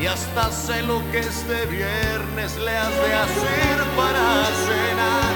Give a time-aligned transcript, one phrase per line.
[0.00, 5.34] y hasta sé lo que este viernes le has de hacer para cenar.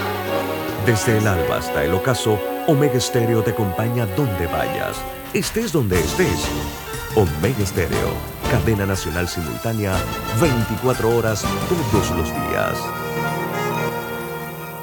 [0.86, 4.96] Desde el alba hasta el ocaso, Omega Stereo te acompaña donde vayas,
[5.32, 6.48] estés donde estés.
[7.14, 8.12] Omega Stereo,
[8.50, 9.94] cadena nacional simultánea,
[10.40, 13.07] 24 horas todos los días.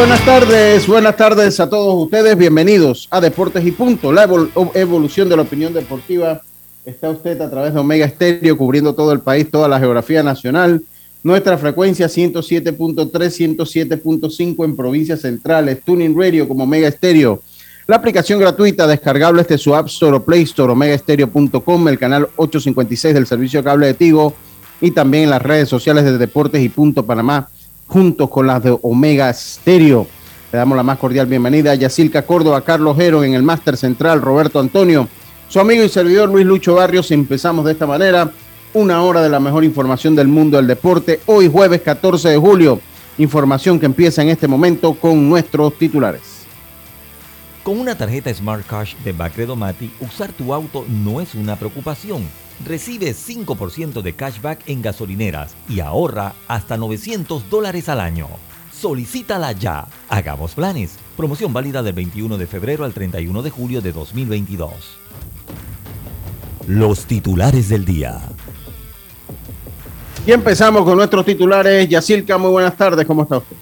[0.00, 2.36] Buenas tardes, buenas tardes a todos ustedes.
[2.36, 4.28] Bienvenidos a Deportes y Punto, la
[4.74, 6.42] evolución de la opinión deportiva.
[6.84, 10.82] Está usted a través de Omega Estéreo cubriendo todo el país, toda la geografía nacional.
[11.22, 15.82] Nuestra frecuencia 107.3, 107.5 en provincias centrales.
[15.84, 17.42] Tuning Radio como Omega Estéreo.
[17.86, 23.12] La aplicación gratuita descargable de su App Store o Play Store, omegaestereo.com, el canal 856
[23.14, 24.32] del servicio cable de Tigo
[24.80, 27.48] y también en las redes sociales de Deportes y Punto Panamá
[27.86, 30.06] juntos con las de Omega Stereo.
[30.52, 34.22] Le damos la más cordial bienvenida a Yacilca Córdoba, Carlos Jero en el Máster Central,
[34.22, 35.08] Roberto Antonio,
[35.50, 37.10] su amigo y servidor Luis Lucho Barrios.
[37.10, 38.30] Empezamos de esta manera,
[38.72, 42.80] una hora de la mejor información del mundo del deporte, hoy jueves 14 de julio.
[43.18, 46.22] Información que empieza en este momento con nuestros titulares.
[47.64, 52.26] Con una tarjeta Smart Cash de Bacredo Mati, usar tu auto no es una preocupación
[52.64, 58.28] recibe 5% de cashback en gasolineras y ahorra hasta 900 dólares al año.
[58.72, 59.88] Solicítala ya.
[60.08, 60.96] Hagamos planes.
[61.16, 64.99] Promoción válida del 21 de febrero al 31 de julio de 2022.
[66.66, 68.20] Los titulares del día.
[70.26, 71.88] Y empezamos con nuestros titulares.
[71.88, 73.06] Yacilca, muy buenas tardes.
[73.06, 73.56] ¿Cómo está usted?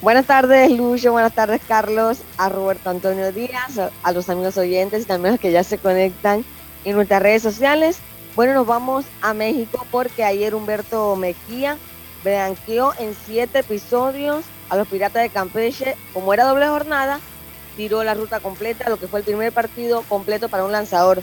[0.00, 1.12] Buenas tardes, Lucho.
[1.12, 2.18] Buenas tardes, Carlos.
[2.38, 5.78] A Roberto Antonio Díaz, a los amigos oyentes y también a los que ya se
[5.78, 6.44] conectan
[6.84, 7.98] en nuestras redes sociales.
[8.34, 11.76] Bueno, nos vamos a México porque ayer Humberto Mejía
[12.22, 15.96] blanqueó en siete episodios a los Piratas de Campeche.
[16.12, 17.20] Como era doble jornada,
[17.76, 21.22] tiró la ruta completa, lo que fue el primer partido completo para un lanzador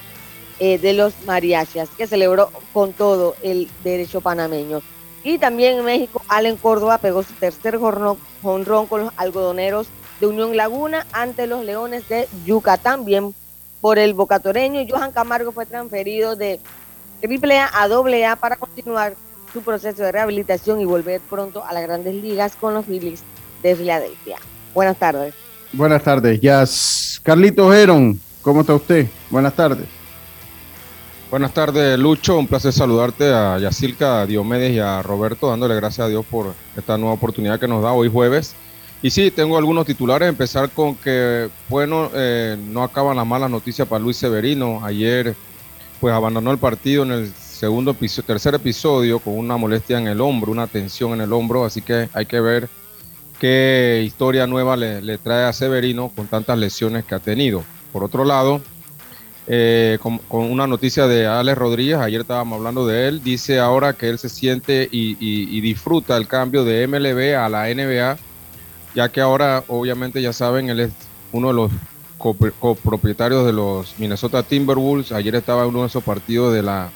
[0.60, 4.82] eh, de los mariachis, que celebró con todo el derecho panameño.
[5.24, 9.88] Y también en México, Allen Córdoba pegó su tercer jonrón con los algodoneros
[10.20, 13.06] de Unión Laguna ante los Leones de Yucatán.
[13.06, 13.34] Bien
[13.84, 14.86] por el bocatoreño.
[14.90, 16.62] Johan Camargo fue transferido de
[17.22, 19.16] AAA a AA para continuar
[19.52, 23.24] su proceso de rehabilitación y volver pronto a las grandes ligas con los Phillies
[23.62, 24.38] de Filadelfia.
[24.74, 25.43] Buenas tardes.
[25.74, 27.20] Buenas tardes, Jazz.
[27.24, 29.08] Carlito Heron, ¿cómo está usted?
[29.30, 29.86] Buenas tardes.
[31.30, 32.38] Buenas tardes, Lucho.
[32.38, 36.54] Un placer saludarte a Yacilca, a Diomedes y a Roberto, dándole gracias a Dios por
[36.78, 38.56] esta nueva oportunidad que nos da hoy jueves
[39.04, 40.30] y sí, tengo algunos titulares.
[40.30, 44.80] Empezar con que, bueno, eh, no acaban las malas noticias para Luis Severino.
[44.82, 45.36] Ayer,
[46.00, 50.22] pues abandonó el partido en el segundo episodio, tercer episodio con una molestia en el
[50.22, 51.66] hombro, una tensión en el hombro.
[51.66, 52.70] Así que hay que ver
[53.44, 57.62] qué historia nueva le, trae a Severino con tantas lesiones que ha tenido.
[57.92, 58.62] Por otro lado,
[59.48, 64.08] eh, con, una noticia de Alex Rodríguez, ayer estábamos hablando de él, dice ahora que
[64.08, 68.18] él se siente y, y disfruta el cambio de MLB a la NBA
[68.96, 70.92] ya que ahora obviamente ya saben, él es
[71.34, 71.72] uno de los
[72.18, 75.12] copropietarios de los Minnesota Timberwolves.
[75.12, 76.90] Ayer estaba en uno de esos partidos de la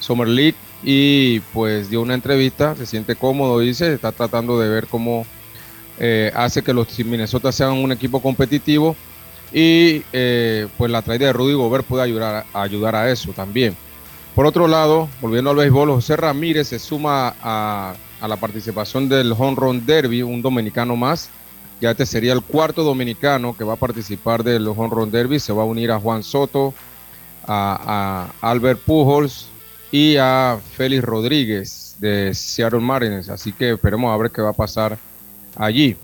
[0.00, 4.88] Summer League y pues dio una entrevista, se siente cómodo, dice, está tratando de ver
[4.88, 5.24] cómo
[6.02, 8.94] eh, hace que los Minnesota sean un equipo competitivo
[9.52, 13.76] y eh, pues la traída de Rudy Gobert puede ayudar a, ayudar a eso también.
[14.34, 19.32] Por otro lado, volviendo al béisbol, José Ramírez se suma a, a la participación del
[19.32, 21.30] Home Run Derby, un dominicano más,
[21.82, 25.40] ya este sería el cuarto dominicano que va a participar del Home Run Derby.
[25.40, 26.72] Se va a unir a Juan Soto,
[27.44, 29.48] a, Albert Pujols
[29.90, 33.28] y a Félix Rodríguez de Seattle Mariners.
[33.28, 34.96] Así que esperemos a ver qué va a pasar
[35.56, 35.96] allí.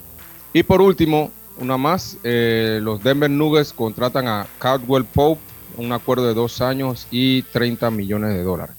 [0.53, 5.41] Y por último, una más, eh, los Denver Nuggets contratan a Caldwell Pope,
[5.77, 8.77] un acuerdo de dos años y 30 millones de dólares.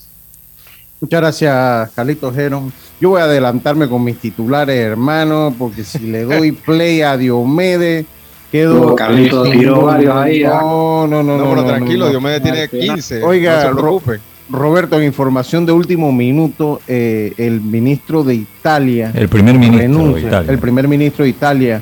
[1.01, 2.73] Muchas gracias, Carlitos Geron.
[2.99, 8.05] Yo voy a adelantarme con mis titulares, hermano, porque si le doy play a Diomedes,
[8.51, 8.95] Quedó.
[8.95, 10.43] Carlito tiró varios ahí.
[10.43, 10.59] ¿ah?
[10.61, 11.43] No, no, no, no.
[11.43, 12.11] pero no, tranquilo, no.
[12.11, 13.23] Diomedes tiene 15.
[13.23, 14.19] Oiga, no se.
[14.49, 20.21] Roberto, en información de último minuto, eh, el ministro de Italia El primer ministro de.
[20.21, 20.51] Italia.
[20.51, 21.81] El primer ministro de Italia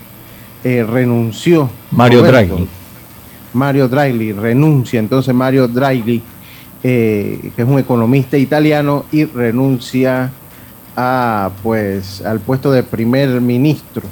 [0.64, 1.70] eh, renunció.
[1.92, 2.56] Mario Roberto.
[2.56, 2.68] Draghi.
[3.54, 5.00] Mario Draghi renuncia.
[5.00, 6.22] Entonces Mario Draghi,
[6.84, 10.30] eh, que es un economista italiano, y renuncia
[10.96, 14.04] a, pues, al puesto de primer ministro.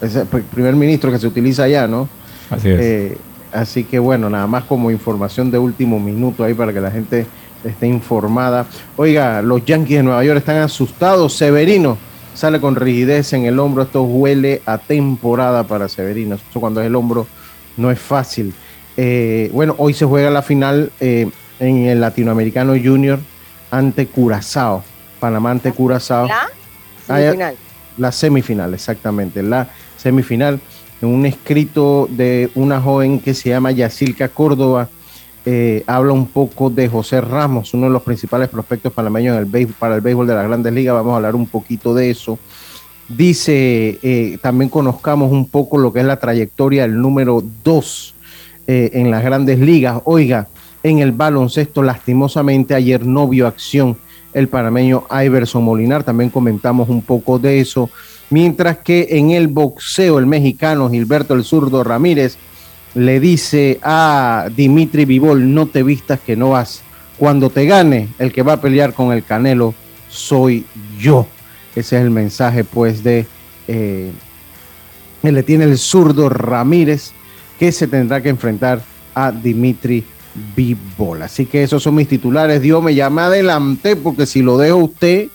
[0.00, 2.08] Es el pr- primer ministro que se utiliza allá, ¿no?
[2.48, 3.18] Así es.
[3.52, 7.26] Así que bueno, nada más como información de último minuto ahí para que la gente
[7.64, 8.66] esté informada.
[8.96, 11.34] Oiga, los Yankees de Nueva York están asustados.
[11.36, 11.98] Severino
[12.34, 13.82] sale con rigidez en el hombro.
[13.82, 16.36] Esto huele a temporada para Severino.
[16.36, 17.26] Eso cuando es el hombro
[17.76, 18.54] no es fácil.
[18.96, 23.18] Eh, bueno, hoy se juega la final eh, en el Latinoamericano Junior
[23.70, 24.82] ante Curazao.
[25.20, 26.26] Panamá ante Curazao.
[26.26, 26.48] ¿La?
[27.06, 27.56] Semifinal.
[27.96, 30.60] La semifinal, exactamente, la semifinal.
[31.00, 34.88] En un escrito de una joven que se llama Yacilca Córdoba,
[35.50, 39.66] eh, habla un poco de José Ramos, uno de los principales prospectos panameños en el
[39.68, 40.94] para el béisbol de las grandes ligas.
[40.94, 42.38] Vamos a hablar un poquito de eso.
[43.08, 48.14] Dice, eh, también conozcamos un poco lo que es la trayectoria del número 2
[48.66, 50.02] en las grandes ligas.
[50.04, 50.48] Oiga,
[50.82, 53.96] en el baloncesto, lastimosamente, ayer no vio acción
[54.34, 56.04] el panameño Iverson Molinar.
[56.04, 57.88] También comentamos un poco de eso.
[58.28, 62.36] Mientras que en el boxeo, el mexicano Gilberto el Zurdo Ramírez
[62.94, 66.82] le dice a Dimitri Vivol: No te vistas que no vas.
[67.18, 69.74] Cuando te gane, el que va a pelear con el Canelo
[70.08, 70.64] soy
[70.98, 71.26] yo.
[71.74, 73.26] Ese es el mensaje, pues, de.
[73.66, 74.12] Eh,
[75.22, 77.12] le tiene el zurdo Ramírez,
[77.58, 78.82] que se tendrá que enfrentar
[79.14, 80.04] a Dimitri
[80.56, 81.22] Bivol.
[81.22, 82.62] Así que esos son mis titulares.
[82.62, 85.28] Dios me llama adelante, porque si lo dejo usted,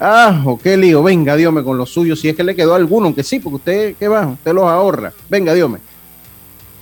[0.00, 1.02] ah, o qué lío.
[1.02, 2.20] Venga, Dios me con los suyos.
[2.20, 4.26] Si es que le quedó alguno, aunque sí, porque usted, ¿qué va?
[4.26, 5.12] Usted los ahorra.
[5.28, 5.78] Venga, Dios me.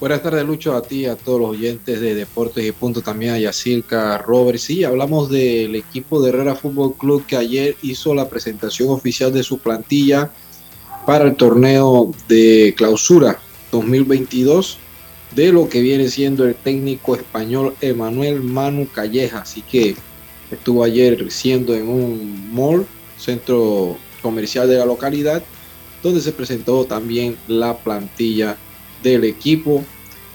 [0.00, 3.38] Buenas tardes, Lucho, a ti, a todos los oyentes de Deportes y Punto, también a
[3.38, 4.58] Yacirca, Robert.
[4.58, 9.42] Sí, hablamos del equipo de Herrera Fútbol Club que ayer hizo la presentación oficial de
[9.42, 10.30] su plantilla
[11.04, 13.40] para el torneo de clausura
[13.72, 14.78] 2022
[15.34, 19.40] de lo que viene siendo el técnico español Emanuel Manu Calleja.
[19.42, 19.96] Así que
[20.50, 22.86] estuvo ayer siendo en un mall,
[23.18, 25.42] centro comercial de la localidad,
[26.02, 28.56] donde se presentó también la plantilla
[29.02, 29.84] del equipo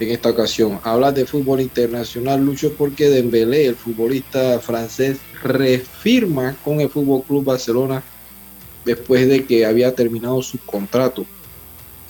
[0.00, 0.80] en esta ocasión.
[0.82, 7.44] Habla de fútbol internacional, Lucho, porque Dembélé, el futbolista francés, refirma con el Fútbol Club
[7.44, 8.02] Barcelona
[8.84, 11.24] después de que había terminado su contrato.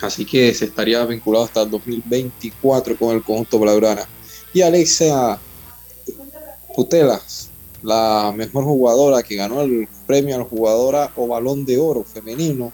[0.00, 4.06] Así que se estaría vinculado hasta el 2024 con el conjunto blaugrana.
[4.52, 5.38] Y Alexa
[6.74, 7.50] Putelas,
[7.82, 12.72] la mejor jugadora que ganó el premio a la jugadora o balón de oro femenino,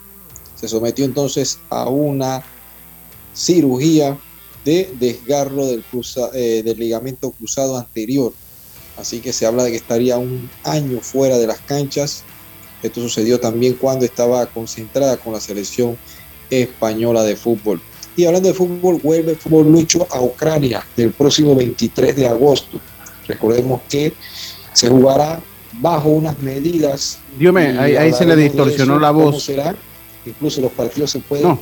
[0.57, 2.43] se sometió entonces a una
[3.35, 4.19] cirugía
[4.65, 8.33] de desgarro del, cruza- eh, del ligamento cruzado anterior.
[8.97, 12.23] Así que se habla de que estaría un año fuera de las canchas.
[12.83, 15.97] Esto sucedió también cuando estaba concentrada con la selección
[16.51, 17.81] española de fútbol.
[18.17, 22.79] Y hablando de fútbol, vuelve el fútbol lucho a Ucrania del próximo 23 de agosto.
[23.27, 24.13] Recordemos que
[24.75, 25.41] se jugará
[25.81, 27.19] bajo unas medidas.
[27.39, 29.43] Dios ahí, ahí se le distorsionó eso, la voz.
[29.43, 29.75] será.
[30.27, 31.59] Incluso los partidos se pueden No.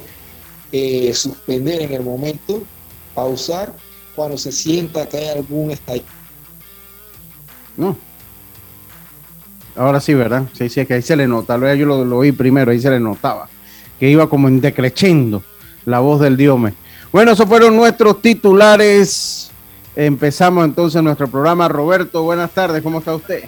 [0.72, 2.62] Eh, suspender en el momento,
[3.14, 3.72] pausar
[4.14, 6.06] cuando se sienta que hay algún estallido.
[7.76, 7.96] No.
[9.76, 10.44] Ahora sí, ¿verdad?
[10.52, 11.56] Sí, sí, que ahí se le nota.
[11.56, 13.48] Vez yo lo, lo oí primero, ahí se le notaba.
[13.98, 15.42] Que iba como en decreciendo
[15.86, 16.74] la voz del Diome.
[17.12, 19.50] Bueno, esos fueron nuestros titulares.
[19.96, 21.68] Empezamos entonces nuestro programa.
[21.68, 23.44] Roberto, buenas tardes, ¿cómo está usted?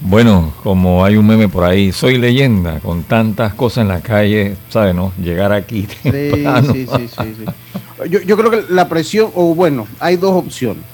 [0.00, 4.56] Bueno, como hay un meme por ahí, soy leyenda, con tantas cosas en la calle,
[4.68, 5.12] ¿sabes, no?
[5.22, 6.10] Llegar aquí Sí,
[6.72, 8.08] sí, sí, sí, sí.
[8.10, 10.84] Yo, yo creo que la presión, o bueno, hay dos opciones.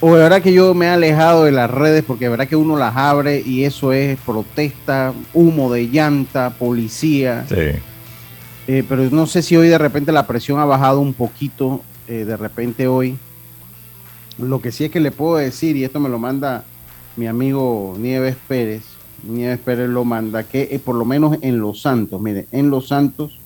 [0.00, 2.56] O de verdad que yo me he alejado de las redes porque de verdad que
[2.56, 7.46] uno las abre y eso es protesta, humo de llanta, policía.
[7.48, 7.78] Sí.
[8.66, 12.24] Eh, pero no sé si hoy de repente la presión ha bajado un poquito, eh,
[12.24, 13.16] de repente hoy.
[14.38, 16.64] Lo que sí es que le puedo decir, y esto me lo manda
[17.16, 18.82] mi amigo Nieves Pérez,
[19.22, 22.88] Nieves Pérez lo manda, que eh, por lo menos en Los Santos, mire, en Los
[22.88, 23.38] Santos,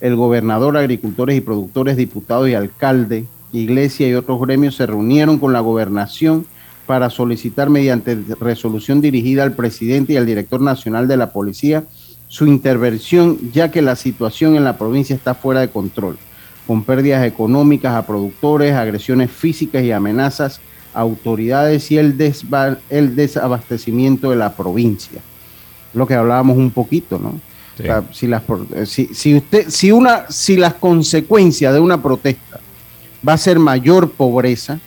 [0.00, 5.52] el gobernador, agricultores y productores, diputados y alcalde, iglesia y otros gremios se reunieron con
[5.52, 6.46] la gobernación
[6.86, 11.84] para solicitar mediante resolución dirigida al presidente y al director nacional de la policía
[12.28, 16.16] su intervención, ya que la situación en la provincia está fuera de control,
[16.66, 20.60] con pérdidas económicas a productores, agresiones físicas y amenazas
[20.94, 25.20] autoridades y el, desabastecimiento de la provincia.
[25.94, 27.40] Lo que hablábamos un poquito, ¿no?
[27.76, 27.82] Sí.
[27.82, 28.42] O sea, si, las,
[28.74, 32.60] eh, si, si usted, si, una, si las consecuencias de una protesta
[33.26, 34.80] va a ser mayor pobreza,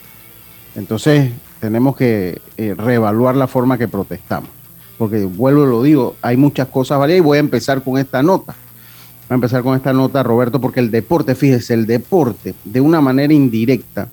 [0.75, 4.49] entonces tenemos que eh, reevaluar la forma que protestamos.
[4.97, 8.21] Porque vuelvo y lo digo, hay muchas cosas varias y voy a empezar con esta
[8.21, 8.53] nota.
[8.53, 13.01] Voy a empezar con esta nota, Roberto, porque el deporte, fíjese, el deporte, de una
[13.01, 14.09] manera indirecta,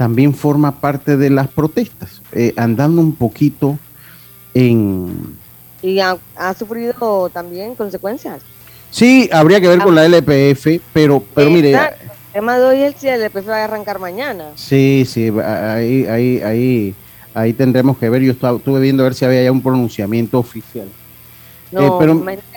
[0.00, 3.78] también forma parte de las protestas, eh, andando un poquito
[4.54, 5.36] en...
[5.82, 8.40] Y ha, ha sufrido también consecuencias.
[8.90, 11.78] Sí, habría que ver con la LPF, pero, pero mire, El
[12.32, 14.46] tema de hoy es si el LPF va a arrancar mañana.
[14.54, 16.94] Sí, sí, ahí, ahí, ahí,
[17.34, 18.22] ahí tendremos que ver.
[18.22, 20.88] Yo estaba- estuve viendo a ver si había ya un pronunciamiento oficial.
[21.72, 22.12] No, Eh, pero-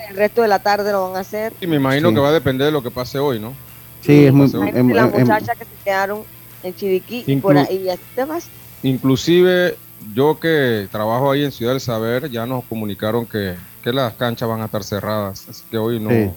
[0.10, 1.52] el resto de la tarde lo van a hacer.
[1.60, 2.16] Y me imagino Sí.
[2.16, 3.52] que va a depender de lo que pase hoy, ¿no?
[4.00, 4.48] Sí, es muy.
[4.94, 6.20] Las muchachas que se quedaron
[6.64, 8.50] en Chiriquí Inclu- por ahí y así.
[8.84, 9.76] Inclusive
[10.14, 14.48] yo que trabajo ahí en Ciudad del Saber, ya nos comunicaron que, que las canchas
[14.50, 16.10] van a estar cerradas, así que hoy no.
[16.10, 16.30] Sí.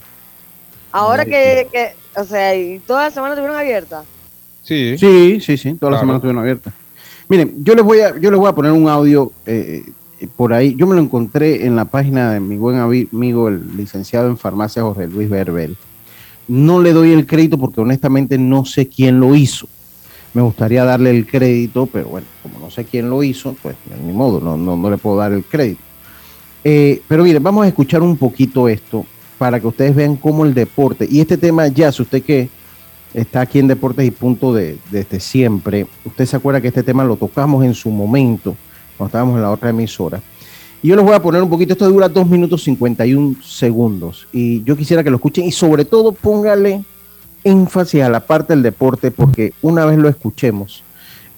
[0.93, 4.05] Ahora que, que, o sea, y toda la semana estuvieron abiertas.
[4.63, 5.99] Sí, Sí, sí, sí, todas las Claro.
[6.01, 6.73] semanas estuvieron abiertas.
[7.29, 9.83] Miren, yo les voy a, yo les voy a poner un audio eh,
[10.21, 10.75] eh, por ahí.
[10.77, 14.83] Yo me lo encontré en la página de mi buen amigo, el licenciado en farmacia
[14.83, 15.77] Jorge Luis Berbel.
[16.49, 19.67] No le doy el crédito porque honestamente no sé quién lo hizo.
[20.37, 23.75] Me gustaría darle el crédito, pero bueno, como no sé quién lo hizo, pues
[24.05, 25.81] ni modo, no, no, no le puedo dar el crédito.
[26.63, 29.07] Eh, pero miren, vamos a escuchar un poquito esto
[29.39, 32.51] para que ustedes vean cómo el deporte, y este tema ya, si usted que
[33.15, 37.03] está aquí en Deportes y Punto de, desde siempre, usted se acuerda que este tema
[37.03, 38.55] lo tocamos en su momento,
[38.99, 40.21] cuando estábamos en la otra emisora.
[40.83, 44.63] Y yo les voy a poner un poquito, esto dura 2 minutos 51 segundos, y
[44.65, 46.85] yo quisiera que lo escuchen y sobre todo póngale
[47.47, 50.83] énfasis a la parte del deporte, porque una vez lo escuchemos,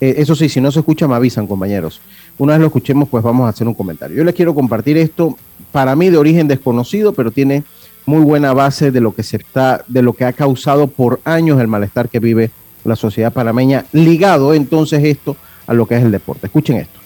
[0.01, 2.01] eh, eso sí, si no se escucha me avisan compañeros,
[2.37, 4.17] una vez lo escuchemos pues vamos a hacer un comentario.
[4.17, 5.37] Yo les quiero compartir esto,
[5.71, 7.63] para mí de origen desconocido, pero tiene
[8.05, 11.59] muy buena base de lo que se está, de lo que ha causado por años
[11.61, 12.49] el malestar que vive
[12.85, 15.35] la sociedad panameña, ligado entonces esto
[15.67, 16.47] a lo que es el deporte.
[16.47, 16.97] Escuchen esto.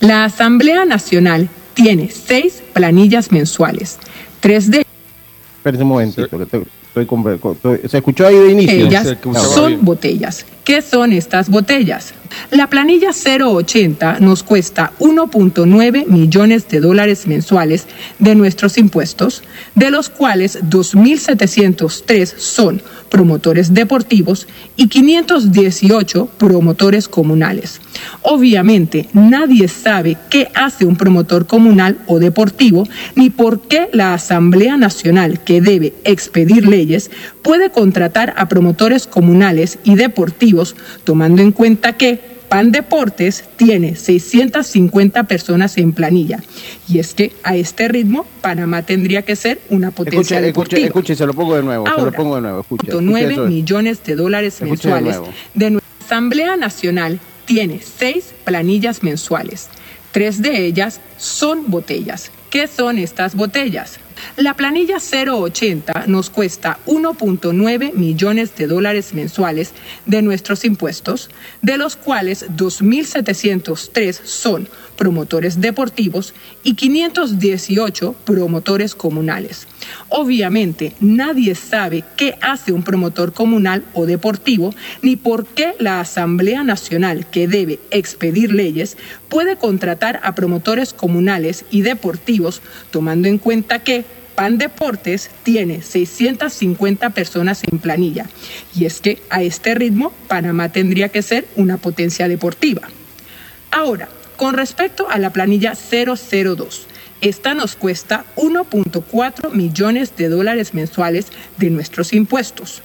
[0.00, 3.98] La Asamblea Nacional tiene seis planillas mensuales,
[4.40, 4.84] tres de
[5.58, 8.86] Espérense un momentito, que estoy- estoy con- estoy- ¿se escuchó ahí de inicio?
[8.86, 9.16] ellas
[9.54, 9.84] son bien.
[9.84, 10.44] botellas.
[10.64, 12.14] ¿Qué son estas botellas?
[12.50, 17.86] La planilla 080 nos cuesta 1.9 millones de dólares mensuales
[18.18, 19.42] de nuestros impuestos,
[19.74, 27.80] de los cuales 2.703 son promotores deportivos y 518 promotores comunales.
[28.22, 32.86] Obviamente, nadie sabe qué hace un promotor comunal o deportivo,
[33.16, 37.10] ni por qué la Asamblea Nacional, que debe expedir leyes,
[37.42, 45.22] puede contratar a promotores comunales y deportivos, tomando en cuenta que PAN Deportes tiene 650
[45.24, 46.40] personas en planilla.
[46.88, 50.86] Y es que a este ritmo, Panamá tendría que ser una potencia Escuche, deportiva.
[50.86, 52.88] escuche, se lo pongo de nuevo, se lo Ahora, pongo de nuevo, escuche.
[52.88, 53.46] escuche 9 eso.
[53.46, 55.32] millones de dólares de mensuales nuevo.
[55.54, 59.68] de nuestra Asamblea Nacional tiene seis planillas mensuales.
[60.10, 62.32] Tres de ellas son botellas.
[62.50, 64.00] ¿Qué son estas botellas?
[64.36, 69.72] La planilla 080 nos cuesta 1.9 millones de dólares mensuales
[70.04, 71.30] de nuestros impuestos,
[71.62, 79.68] de los cuales 2.703 son promotores deportivos y 518 promotores comunales.
[80.08, 86.64] Obviamente, nadie sabe qué hace un promotor comunal o deportivo, ni por qué la Asamblea
[86.64, 88.96] Nacional, que debe expedir leyes,
[89.28, 94.04] puede contratar a promotores comunales y deportivos, tomando en cuenta que
[94.34, 98.26] PAN Deportes tiene 650 personas en planilla.
[98.74, 102.88] Y es que a este ritmo, Panamá tendría que ser una potencia deportiva.
[103.70, 106.86] Ahora, con respecto a la planilla 002,
[107.20, 111.26] esta nos cuesta 1.4 millones de dólares mensuales
[111.58, 112.82] de nuestros impuestos,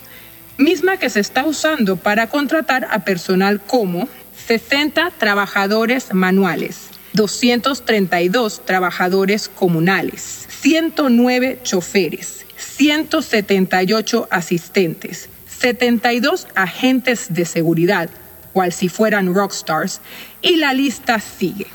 [0.57, 4.07] misma que se está usando para contratar a personal como
[4.47, 18.09] 60 trabajadores manuales, 232 trabajadores comunales, 109 choferes, 178 asistentes, 72 agentes de seguridad,
[18.53, 20.01] cual si fueran rockstars,
[20.41, 21.67] y la lista sigue.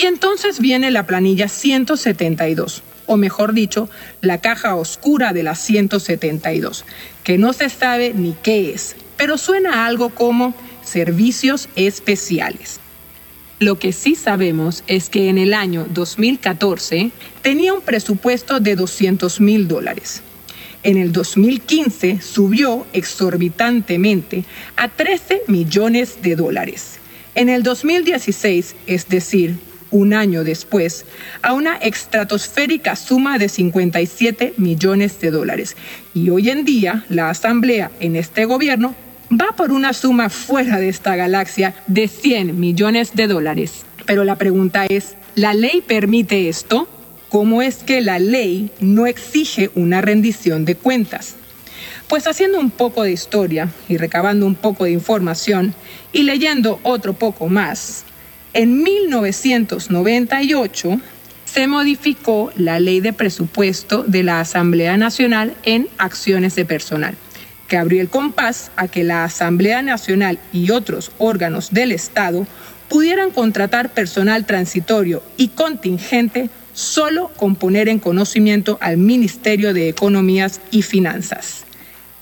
[0.00, 3.90] Y entonces viene la planilla 172, o mejor dicho,
[4.22, 6.86] la caja oscura de la 172,
[7.22, 12.80] que no se sabe ni qué es, pero suena algo como servicios especiales.
[13.58, 17.10] Lo que sí sabemos es que en el año 2014
[17.42, 20.22] tenía un presupuesto de 200 mil dólares.
[20.82, 26.98] En el 2015 subió exorbitantemente a 13 millones de dólares.
[27.34, 29.58] En el 2016, es decir,
[29.90, 31.04] un año después,
[31.42, 35.76] a una estratosférica suma de 57 millones de dólares.
[36.14, 38.94] Y hoy en día, la Asamblea en este gobierno
[39.30, 43.84] va por una suma fuera de esta galaxia de 100 millones de dólares.
[44.06, 46.88] Pero la pregunta es, ¿la ley permite esto?
[47.28, 51.36] ¿Cómo es que la ley no exige una rendición de cuentas?
[52.08, 55.74] Pues haciendo un poco de historia y recabando un poco de información
[56.12, 58.04] y leyendo otro poco más,
[58.52, 61.00] en 1998
[61.44, 67.14] se modificó la ley de presupuesto de la Asamblea Nacional en acciones de personal,
[67.68, 72.46] que abrió el compás a que la Asamblea Nacional y otros órganos del Estado
[72.88, 80.60] pudieran contratar personal transitorio y contingente solo con poner en conocimiento al Ministerio de Economías
[80.70, 81.64] y Finanzas.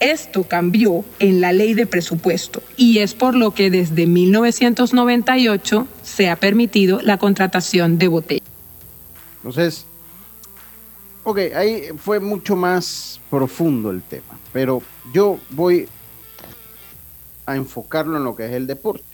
[0.01, 6.31] Esto cambió en la ley de presupuesto y es por lo que desde 1998 se
[6.31, 8.45] ha permitido la contratación de botella.
[9.39, 9.87] Entonces,
[11.25, 15.89] ok, ahí fue mucho más profundo el tema, pero yo voy
[17.47, 19.05] a enfocarlo en lo que es el deporte.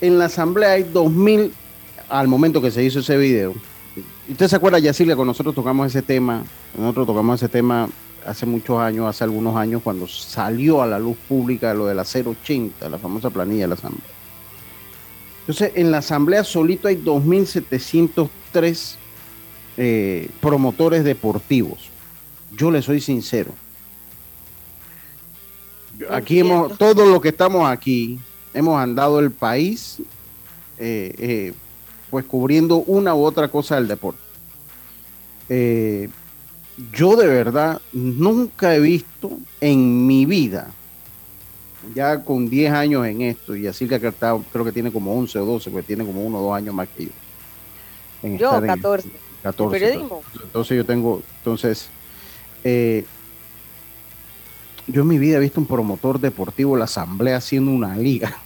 [0.00, 1.50] En la asamblea hay 2.000,
[2.08, 3.54] al momento que se hizo ese video,
[4.28, 6.44] ¿usted se acuerda, Yacirle, cuando nosotros tocamos ese tema?
[6.76, 7.88] Nosotros tocamos ese tema
[8.26, 12.04] hace muchos años, hace algunos años, cuando salió a la luz pública lo de la
[12.04, 14.10] 080, la famosa planilla de la Asamblea.
[15.40, 18.96] Entonces, en la Asamblea solito hay 2.703
[19.76, 21.90] eh, promotores deportivos.
[22.56, 23.52] Yo le soy sincero.
[26.10, 28.18] Aquí hemos, todos los que estamos aquí,
[28.52, 29.98] hemos andado el país,
[30.78, 31.52] eh, eh,
[32.10, 34.20] pues cubriendo una u otra cosa del deporte.
[36.92, 40.72] Yo de verdad nunca he visto en mi vida,
[41.94, 45.38] ya con 10 años en esto, y así que está, creo que tiene como 11
[45.38, 47.10] o 12, porque tiene como uno o dos años más que yo.
[48.22, 49.10] En Yo, estar en- 14.
[49.42, 49.78] 14.
[49.78, 50.22] Periodismo.
[50.42, 51.88] Entonces yo tengo, entonces,
[52.64, 53.04] eh,
[54.86, 58.36] yo en mi vida he visto un promotor deportivo, la asamblea haciendo una liga.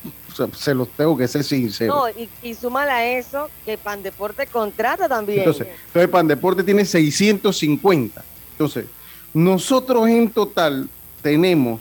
[0.54, 1.94] Se los tengo que ser sincero.
[1.94, 5.40] No, y, y súmala a eso que Pandeporte contrata también.
[5.40, 8.22] Entonces, entonces Pandeporte tiene 650.
[8.52, 8.86] Entonces,
[9.34, 10.88] nosotros en total
[11.22, 11.80] tenemos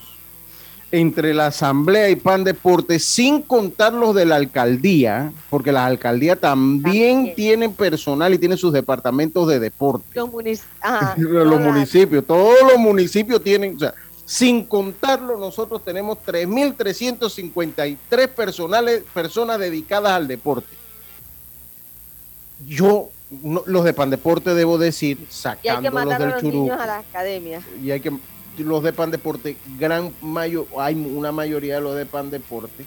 [0.89, 7.33] entre la Asamblea y Pandeporte, sin contar los de la alcaldía, porque la alcaldía también
[7.35, 10.05] tienen personal y tienen sus departamentos de deporte.
[10.15, 13.93] los munic- ajá, los municipios, todos los municipios tienen, o sea,
[14.27, 20.67] sin contarlo, nosotros tenemos 3.353 personales, personas dedicadas al deporte.
[22.67, 23.07] Yo,
[23.41, 26.85] no- los de Pandeporte, debo decir, sacándolos del churú, a
[27.81, 28.11] y hay que,
[28.57, 32.85] los de Pandeporte, gran mayor, hay una mayoría de los de Pandeporte.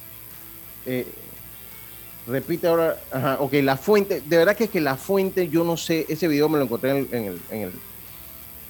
[0.84, 1.06] Eh,
[2.26, 5.78] repite ahora, ajá, ok, la fuente, de verdad que es que la fuente, yo no
[5.78, 7.72] sé, ese video me lo encontré en el, en el, en el,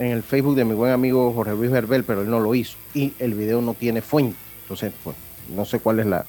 [0.01, 2.77] en el Facebook de mi buen amigo Jorge Luis Verbel, pero él no lo hizo.
[2.95, 4.37] Y el video no tiene fuente.
[4.63, 5.15] Entonces, pues,
[5.55, 6.25] no sé cuál es la.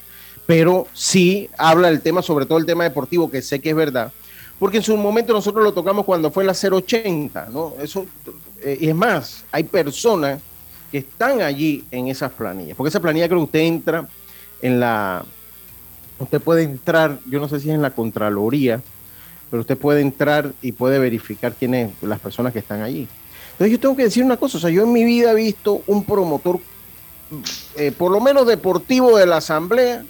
[0.46, 4.12] Pero sí habla del tema, sobre todo el tema deportivo, que sé que es verdad.
[4.58, 7.74] Porque en su momento nosotros lo tocamos cuando fue la 080, ¿no?
[7.80, 8.04] Eso,
[8.62, 10.38] eh, y es más, hay personas
[10.90, 12.76] que están allí en esas planillas.
[12.76, 14.06] Porque esa planilla creo que usted entra
[14.60, 15.24] en la.
[16.18, 18.82] Usted puede entrar, yo no sé si es en la Contraloría,
[19.50, 23.08] pero usted puede entrar y puede verificar quiénes las personas que están allí.
[23.62, 25.82] Entonces yo tengo que decir una cosa, o sea, yo en mi vida he visto
[25.86, 26.58] un promotor,
[27.76, 30.02] eh, por lo menos deportivo de la asamblea,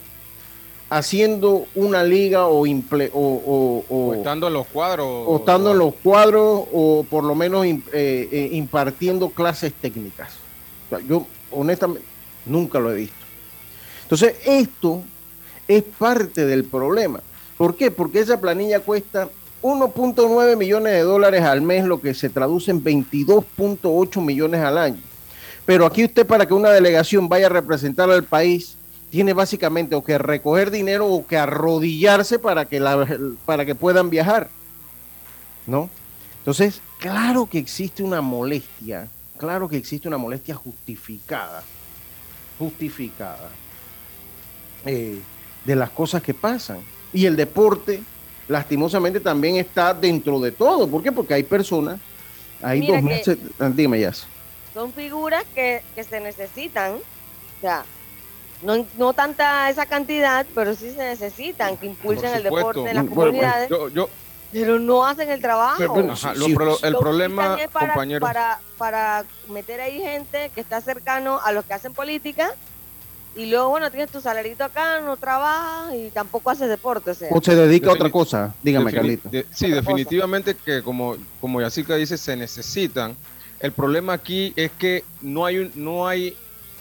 [0.88, 5.06] haciendo una liga o, imple- o, o- o- O estando en los cuadros.
[5.06, 10.32] o estando en los cuadros o por lo menos eh, eh, impartiendo clases técnicas.
[10.88, 12.06] Sea, yo honestamente
[12.46, 13.16] nunca lo he visto.
[14.04, 15.02] Entonces esto
[15.68, 17.20] es parte del problema.
[17.58, 17.90] ¿Por qué?
[17.90, 19.28] Porque esa planilla cuesta
[19.62, 25.00] 1.9 millones de dólares al mes, lo que se traduce en 22.8 millones al año.
[25.64, 28.76] Pero aquí usted para que una delegación vaya a representar al país
[29.10, 32.80] tiene básicamente o que recoger dinero o que arrodillarse para que,
[33.44, 34.48] para que puedan viajar.
[35.66, 35.90] ¿No?
[36.38, 41.62] Entonces, claro que existe una molestia, claro que existe una molestia justificada,
[42.58, 43.50] justificada
[44.84, 45.20] eh,
[45.64, 46.78] de las cosas que pasan.
[47.12, 48.02] Y el deporte,
[48.48, 50.88] lastimosamente, también está dentro de todo.
[50.88, 51.12] ¿Por qué?
[51.12, 51.98] Porque hay personas,
[52.62, 53.38] hay Mira dos que- meses,
[53.76, 54.12] dime ya.
[54.74, 56.94] Son figuras que, que se necesitan.
[56.94, 57.84] O sea,
[58.62, 62.94] no, no tanta esa cantidad, pero sí se necesitan, que impulsen el deporte en las
[63.06, 63.68] Bueno, bueno, comunidades.
[63.70, 64.08] yo- yo-
[64.52, 65.76] pero no hacen el trabajo.
[65.78, 68.20] Pero, bueno, Ajá, lo- pero el Lo problema, utilizan es para, compañero.
[68.20, 72.52] Para, para meter ahí gente que está cercano a los que hacen política
[73.34, 77.12] y luego, bueno, tienes tu salarito acá, no trabajas y tampoco haces deporte.
[77.12, 78.54] O sea, O se dedica a otra cosa.
[78.62, 79.28] Dígame, Carlito.
[79.28, 83.16] de- sí, definitivamente que como, como Yacica dice, se necesitan.
[83.60, 86.36] El problema aquí es que no hay, un- no hay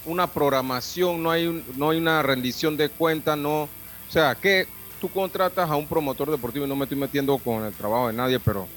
[0.05, 3.69] una programación, no hay, no hay una rendición de cuentas, no, o
[4.09, 4.67] sea, que
[4.99, 8.13] tú contratas a un promotor deportivo y no me estoy metiendo con el trabajo de
[8.13, 8.67] nadie, pero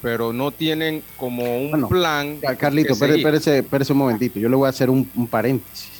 [0.00, 2.38] pero no tienen como un plan.
[2.58, 4.38] Carlito, espérese, espérese, un momentito.
[4.38, 5.93] Yo le voy a hacer un, paréntesis.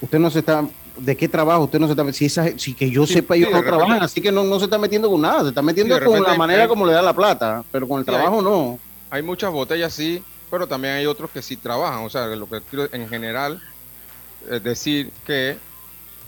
[0.00, 0.66] Usted no se está.
[0.96, 1.64] ¿De qué trabajo?
[1.64, 2.12] Usted no se está.
[2.12, 4.78] Si, esa, si que yo sepa, ellos no trabajan, así que no, no se está
[4.78, 5.42] metiendo con nada.
[5.42, 8.42] Se está metiendo con la manera como le da la plata, pero con el trabajo
[8.42, 8.78] no.
[9.10, 12.04] Hay muchas botellas, sí, pero también hay otros que sí trabajan.
[12.04, 13.62] O sea, lo que quiero en general
[14.50, 15.56] es decir que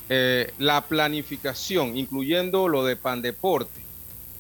[0.09, 3.81] eh, la planificación, incluyendo lo de Pandeporte,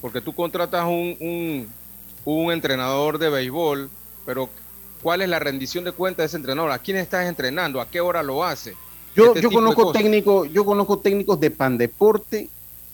[0.00, 1.68] porque tú contratas un
[2.24, 3.90] un entrenador de béisbol,
[4.26, 4.48] pero
[5.02, 6.70] ¿cuál es la rendición de cuenta de ese entrenador?
[6.70, 7.80] ¿A quién estás entrenando?
[7.80, 8.74] ¿A qué hora lo hace?
[9.20, 12.48] Yo, este yo conozco técnicos, yo conozco técnicos de Pandeporte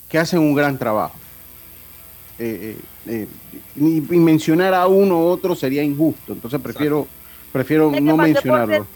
[0.09, 1.15] que hacen un gran trabajo.
[2.39, 3.29] Eh, eh, eh,
[3.77, 7.07] y, mencionar a uno u otro sería injusto, entonces prefiero,
[7.53, 8.87] prefiero no mencionarlo.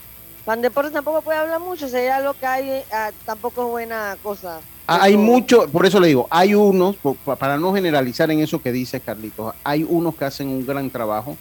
[0.45, 4.61] Pandeporte tampoco puede hablar mucho, sería lo que hay, ah, tampoco es buena cosa.
[4.87, 6.97] Ah, hay mucho, por eso le digo, hay unos,
[7.39, 11.37] para no generalizar en eso que dice Carlitos, hay unos que hacen un gran trabajo,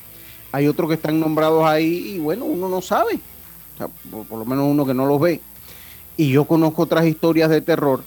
[0.52, 3.19] hay otros que están nombrados ahí y bueno, uno no sabe,
[4.10, 5.41] por, lo menos uno que no los ve.
[6.20, 8.04] Y yo conozco otras historias de terror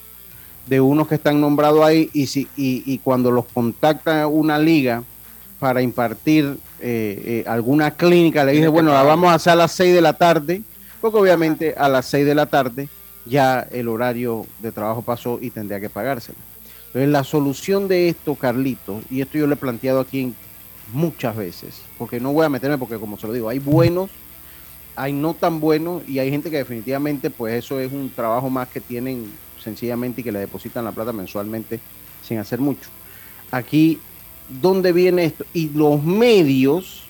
[0.66, 5.03] de unos que están nombrados ahí y, si, y, cuando los contacta una liga
[5.59, 9.72] para impartir eh, eh, alguna clínica, le dice, bueno, la vamos a hacer a las
[9.72, 10.61] 6 de la tarde,
[11.01, 12.90] porque obviamente a las 6 de la tarde
[13.25, 16.37] ya el horario de trabajo pasó y tendría que pagárselo.
[16.88, 20.35] Entonces, la solución de esto, Carlito, y esto yo lo he planteado aquí
[20.92, 24.11] muchas veces, porque no voy a meterme, porque como se lo digo, hay buenos,
[24.96, 28.68] hay no tan buenos, y hay gente que definitivamente, pues eso es un trabajo más
[28.68, 29.31] que tienen
[29.62, 31.81] sencillamente y que le depositan la plata mensualmente
[32.22, 32.88] sin hacer mucho.
[33.50, 33.98] Aquí,
[34.48, 35.44] ¿dónde viene esto?
[35.52, 37.05] Y los medios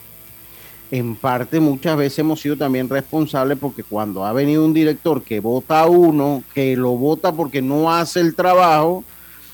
[0.91, 5.41] en parte muchas veces hemos sido también responsables porque cuando ha venido un director que
[5.41, 9.03] vota a uno, que lo vota porque no hace el trabajo,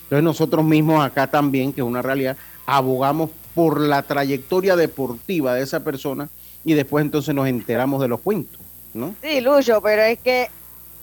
[0.02, 2.36] entonces nosotros mismos acá también, que es una realidad,
[2.66, 6.28] abogamos por la trayectoria deportiva de esa persona
[6.68, 8.60] y después entonces nos enteramos de los cuentos,
[8.94, 9.14] ¿no?
[9.22, 10.48] Sí, Lucho, pero es que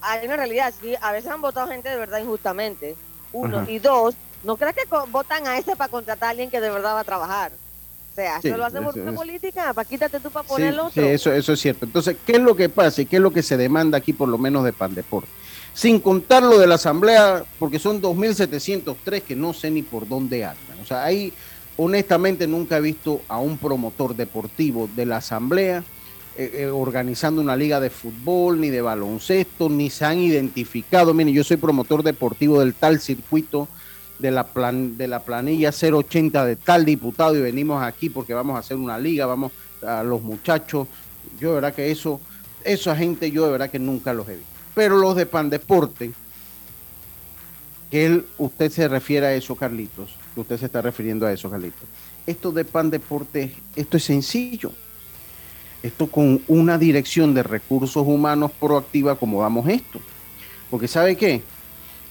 [0.00, 2.96] hay una realidad, sí, a veces han votado gente de verdad injustamente,
[3.32, 6.70] uno, y dos, no crees que votan a ese para contratar a alguien que de
[6.70, 7.52] verdad va a trabajar
[8.16, 10.90] sea, eso lo hacemos por una política, para quítate tú para poner otro.
[10.90, 11.84] Sí, eso, eso es cierto.
[11.84, 14.28] Entonces, ¿qué es lo que pasa y qué es lo que se demanda aquí, por
[14.28, 15.28] lo menos de Pandeporte?
[15.74, 20.44] Sin contar lo de la asamblea, porque son 2.703 que no sé ni por dónde
[20.44, 20.80] andan.
[20.82, 21.32] O sea, ahí
[21.76, 25.84] honestamente nunca he visto a un promotor deportivo de la asamblea
[26.38, 31.14] eh, eh, organizando una liga de fútbol, ni de baloncesto, ni se han identificado.
[31.14, 33.68] Miren, yo soy promotor deportivo del tal circuito
[34.18, 34.44] de la,
[35.24, 39.52] planilla 080 de tal diputado y venimos aquí porque vamos a hacer una liga, vamos
[39.86, 40.88] a los muchachos.
[41.40, 42.20] Yo de verdad que eso,
[42.64, 44.50] esa gente yo de verdad que nunca los he visto.
[44.74, 46.12] Pero los de Pandeporte,
[47.90, 51.88] que él, usted se refiere a eso, Carlitos, usted se está refiriendo a eso, Carlitos.
[52.26, 54.72] Esto de Pandeporte, esto es sencillo.
[55.82, 60.00] Esto con una dirección de recursos humanos proactiva como damos esto.
[60.70, 61.42] Porque ¿sabe qué?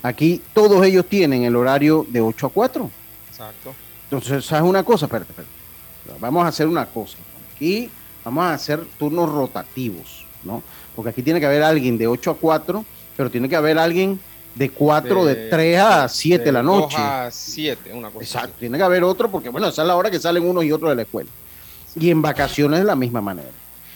[0.01, 2.91] Aquí todos ellos tienen el horario de 8 a 4.
[3.29, 3.73] Exacto.
[4.05, 5.07] Entonces, ¿sabes una cosa?
[5.07, 6.19] Espérate, espérate.
[6.19, 7.17] Vamos a hacer una cosa.
[7.55, 7.89] Aquí
[8.23, 10.61] vamos a hacer turnos rotativos, ¿no?
[10.95, 12.85] Porque aquí tiene que haber alguien de 8 a 4,
[13.17, 14.19] pero tiene que haber alguien
[14.55, 16.97] de 4, de, 3 a 7 de, la noche.
[16.97, 18.23] 2 a 7, una cosa.
[18.23, 20.71] Exacto, tiene que haber otro porque, bueno, esa es la hora que salen unos y
[20.71, 21.29] otros de la escuela.
[21.95, 23.49] Y en vacaciones de la misma manera.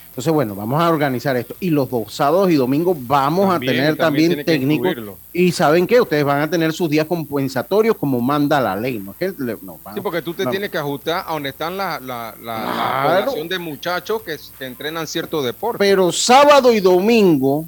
[0.10, 1.56] Entonces, bueno, vamos a organizar esto.
[1.62, 4.94] Y los dos sábados y domingos vamos a tener también, técnicos.
[5.32, 6.02] Y ¿saben qué?
[6.02, 9.00] Ustedes van a tener sus días compensatorios como manda la ley.
[9.00, 9.16] ¿no?
[9.18, 13.60] sí, porque tú te tienes que ajustar a donde están la, la, la, población de
[13.60, 15.78] muchachos que, entrenan cierto deporte.
[15.80, 17.66] Pero sábado y domingo,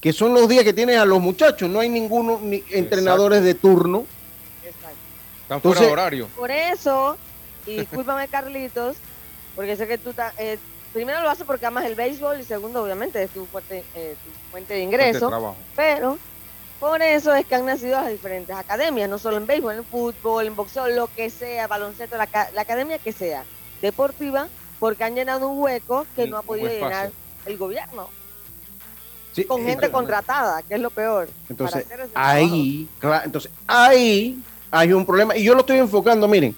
[0.00, 3.54] que son los días que tienen a los muchachos, no hay ninguno ni entrenadores de
[3.54, 4.06] turno.
[4.64, 4.96] Exacto.
[5.42, 6.28] Están fuera de horario.
[6.36, 7.18] Por eso,
[7.66, 8.96] y discúlpame Carlitos,
[9.54, 10.58] porque sé que tú eh,
[10.92, 14.50] primero lo hace porque amas el béisbol y segundo, obviamente, es tu, fuerte, eh, tu
[14.50, 15.54] fuente de ingreso.
[15.76, 16.18] Pero
[16.78, 20.46] por eso es que han nacido las diferentes academias, no solo en béisbol, en fútbol,
[20.46, 23.44] en boxeo, lo que sea, baloncesto, la, academia que sea,
[23.82, 27.10] deportiva, porque han llenado un hueco que no ha podido llenar
[27.44, 28.08] el gobierno.
[29.46, 31.28] Con gente contratada, que es lo peor.
[31.48, 32.88] Entonces, ahí,
[33.24, 35.36] entonces, ahí hay un problema.
[35.36, 36.54] Y yo lo estoy enfocando, miren,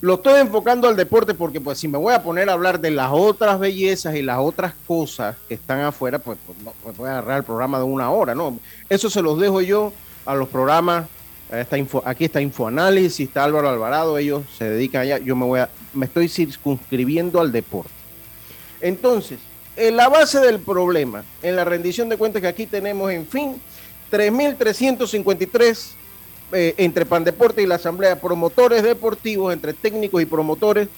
[0.00, 2.90] lo estoy enfocando al deporte porque pues si me voy a poner a hablar de
[2.90, 7.12] las otras bellezas y las otras cosas que están afuera, pues, pues, pues voy a
[7.12, 8.58] agarrar el programa de una hora, ¿no?
[8.88, 9.92] Eso se los dejo yo
[10.26, 11.06] a los programas.
[11.72, 15.18] info, aquí está Infoanálisis, está Álvaro Alvarado, ellos se dedican allá.
[15.18, 17.90] Yo me voy a, me estoy circunscribiendo al deporte.
[18.80, 19.38] Entonces,
[19.76, 23.60] eh, la base del problema en la rendición de cuentas que aquí tenemos, en fin,
[24.10, 25.88] 3.353
[26.52, 30.88] eh, entre Pandeporte y la Asamblea, promotores deportivos, entre técnicos y promotores,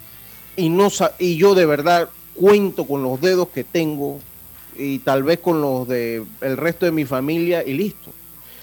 [0.56, 0.88] y, no,
[1.18, 4.20] y yo de verdad cuento con los dedos que tengo
[4.76, 8.10] y tal vez con los del el resto de mi familia y listo.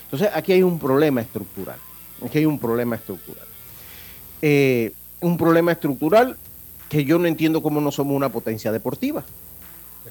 [0.05, 1.77] Entonces aquí hay un problema estructural.
[2.25, 3.47] Aquí hay un problema estructural.
[4.41, 6.37] Eh, un problema estructural
[6.87, 9.25] que yo no entiendo cómo no somos una potencia deportiva.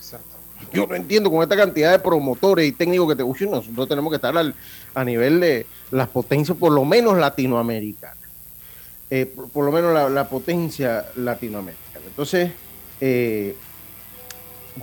[0.05, 0.37] Exacto.
[0.73, 4.11] Yo no entiendo con esta cantidad de promotores y técnicos que te gustan, nosotros tenemos
[4.11, 4.35] que estar
[4.95, 8.19] a nivel de las potencias, por lo menos latinoamericanas.
[9.11, 12.07] Eh, por, lo menos la, potencia latinoamericana.
[12.07, 12.51] Entonces,
[13.01, 13.55] eh,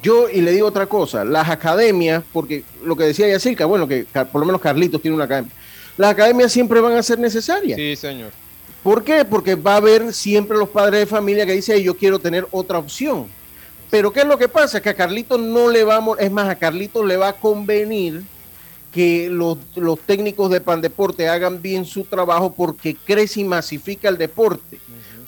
[0.02, 4.06] yo, y le digo otra cosa, las academias, porque lo que decía Yacirca, bueno, que
[4.32, 5.52] por lo menos Carlitos tiene una academia,
[5.98, 7.78] las academias siempre van a ser necesarias.
[7.78, 8.32] Sí, señor.
[8.84, 9.26] ¿Por qué?
[9.26, 12.80] Porque va a haber siempre los padres de familia que dicen, yo quiero tener otra
[12.80, 13.28] opción.
[13.92, 14.82] Pero ¿qué es lo que pasa?
[14.82, 18.24] Que a Carlitos no le vamos, es más, a Carlitos le va a convenir
[18.92, 19.58] que los,
[20.08, 24.80] técnicos de Pandeporte hagan bien su trabajo porque crece y masifica el deporte.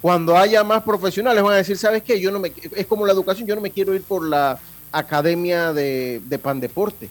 [0.02, 2.20] Cuando haya más profesionales van a decir, ¿sabes qué?
[2.20, 4.58] Yo no me, es como la educación, yo no me quiero ir por la
[4.92, 7.10] academia de, de Pandeporte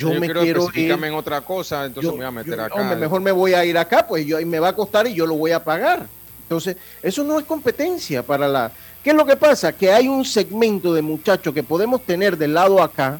[0.00, 2.82] yo, me quiero, ir en otra cosa, entonces me voy a meter acá.
[2.96, 5.26] mejor me voy a ir acá, pues yo, y me va a costar y yo
[5.26, 6.06] lo voy a pagar.
[6.42, 8.72] Entonces, eso no es competencia para la...
[9.02, 9.72] ¿Qué es lo que pasa?
[9.72, 13.18] Que hay un segmento de muchachos que podemos tener del lado acá,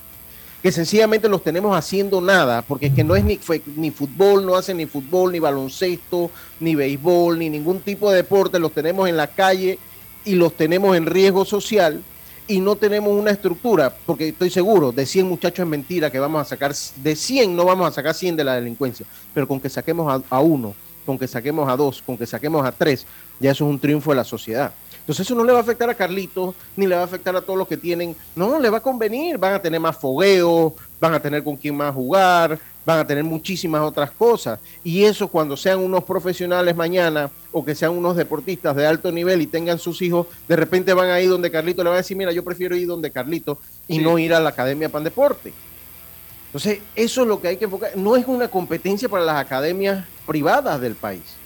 [0.63, 3.41] que sencillamente los tenemos haciendo nada, porque es que no es ni,
[3.77, 8.59] ni fútbol, no hacen ni fútbol, ni baloncesto, ni béisbol, ni ningún tipo de deporte,
[8.59, 9.79] los tenemos en la calle
[10.27, 12.03] y los tenemos en riesgo social
[12.47, 16.43] y no tenemos una estructura, porque estoy seguro, de 100 muchachos es mentira que vamos
[16.43, 19.71] a sacar, de 100 no vamos a sacar 100 de la delincuencia, pero con que
[19.71, 20.75] saquemos a, uno,
[21.07, 23.07] con que saquemos a dos, con que saquemos a tres,
[23.39, 24.75] ya eso es un triunfo de la sociedad.
[25.11, 27.41] Entonces eso no le va a afectar a Carlitos, ni le va a afectar a
[27.41, 31.15] todos los que tienen, no, le va a convenir, van a tener más fogueo, van
[31.15, 34.61] a tener con quién más jugar, van a tener muchísimas otras cosas.
[34.85, 39.43] Y eso cuando sean unos profesionales mañana o que sean unos deportistas de alto nivel
[39.43, 42.17] y tengan sus hijos, de repente van a ir donde Carlito le va a decir,
[42.17, 45.53] mira, yo prefiero ir donde Carlito y no ir a la Academia Pan Deporte.
[46.47, 47.97] Entonces, eso es lo que hay que enfocar.
[47.97, 51.40] No es una competencia para las academias privadas del país.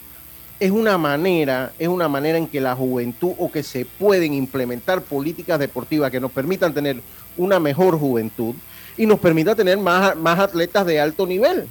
[0.60, 5.02] Es una manera, es una manera en que la juventud o que se pueden implementar
[5.02, 7.00] políticas deportivas que nos permitan tener
[7.36, 8.54] una mejor juventud,
[8.96, 11.66] y nos permita tener más, más atletas de alto nivel.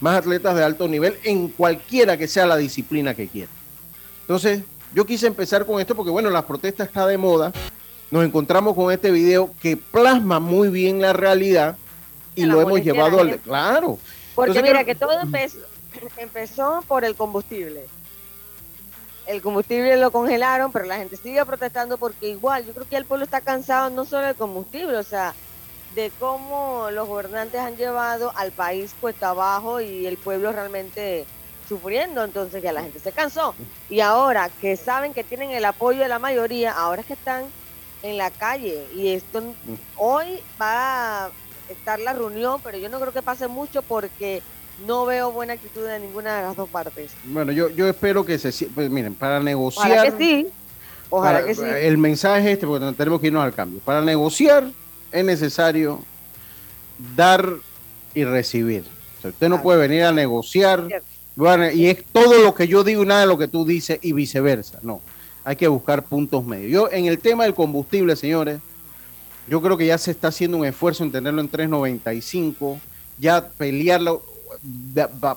[0.00, 3.50] Más atletas de alto nivel en cualquiera que sea la disciplina que quiera.
[4.20, 4.62] Entonces,
[4.94, 7.52] yo quise empezar con esto porque, bueno, la protesta está de moda.
[8.10, 11.76] Nos encontramos con este video que plasma muy bien la realidad
[12.34, 13.38] y lo hemos llevado al...
[13.40, 13.98] Claro.
[14.34, 15.58] Porque mira, que todo empezó,
[16.18, 17.86] empezó por el combustible
[19.28, 23.04] el combustible lo congelaron, pero la gente sigue protestando porque igual, yo creo que el
[23.04, 25.34] pueblo está cansado no solo del combustible, o sea,
[25.94, 31.26] de cómo los gobernantes han llevado al país cuesta abajo y el pueblo realmente
[31.68, 33.54] sufriendo, entonces ya la gente se cansó.
[33.90, 37.44] Y ahora que saben que tienen el apoyo de la mayoría, ahora es que están
[38.02, 39.42] en la calle y esto
[39.96, 41.30] hoy va a
[41.68, 44.42] estar la reunión, pero yo no creo que pase mucho porque
[44.86, 47.12] no veo buena actitud de ninguna de las dos partes.
[47.24, 48.66] Bueno, yo, yo espero que se...
[48.66, 49.90] Pues miren, para negociar...
[49.90, 50.46] Ojalá que sí.
[51.10, 51.62] Ojalá que sí.
[51.64, 53.80] El mensaje este, porque tenemos que irnos al cambio.
[53.80, 54.70] Para negociar
[55.10, 56.00] es necesario
[57.16, 57.48] dar
[58.14, 58.84] y recibir.
[59.22, 60.86] usted no puede venir a negociar
[61.72, 64.12] y es todo lo que yo digo y nada de lo que tú dices y
[64.12, 64.80] viceversa.
[64.82, 65.00] No,
[65.44, 66.70] hay que buscar puntos medios.
[66.70, 68.60] Yo en el tema del combustible, señores,
[69.46, 72.80] yo creo que ya se está haciendo un esfuerzo en tenerlo en 3.95,
[73.18, 74.22] ya pelearlo,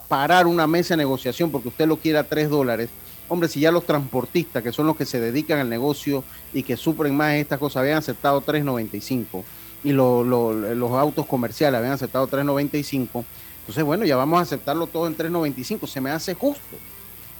[0.07, 2.89] parar una mesa de negociación porque usted lo quiere a 3 dólares.
[3.29, 6.75] Hombre, si ya los transportistas, que son los que se dedican al negocio y que
[6.75, 9.43] sufren más estas cosas, habían aceptado 3.95
[9.83, 13.23] y los autos comerciales habían aceptado 3.95.
[13.61, 15.87] Entonces, bueno, ya vamos a aceptarlo todo en 3.95.
[15.87, 16.75] Se me hace justo,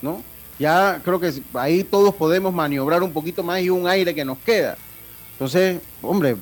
[0.01, 0.23] ¿no?
[0.59, 4.37] Ya creo que ahí todos podemos maniobrar un poquito más y un aire que nos
[4.37, 4.77] queda.
[5.33, 6.37] Entonces, hombre,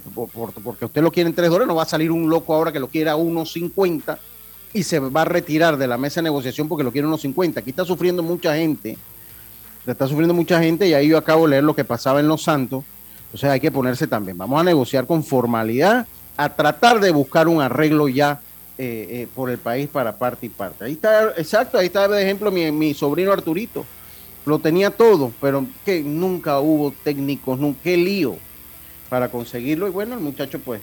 [0.64, 2.80] porque usted lo quiere en 3 dólares, no va a salir un loco ahora que
[2.80, 4.20] lo quiera a 1.50
[4.74, 7.58] y se va a retirar de la mesa de negociación porque lo quiere a 1.50.
[7.58, 8.98] Aquí está sufriendo mucha gente.
[9.86, 12.44] Está sufriendo mucha gente y ahí yo acabo de leer lo que pasaba en Los
[12.44, 12.84] Santos
[13.30, 14.40] entonces hay que ponerse también.
[14.40, 18.42] Vamos a negociar con formalidad, a tratar de buscar un arreglo ya
[18.76, 20.86] eh, eh, por el país para parte y parte.
[20.86, 23.86] Ahí está, exacto, ahí está de ejemplo mi, mi sobrino Arturito.
[24.48, 28.36] Lo tenía todo, pero que nunca hubo técnicos, nunca, qué lío
[29.10, 29.88] para conseguirlo.
[29.88, 30.82] Y bueno, el muchacho pues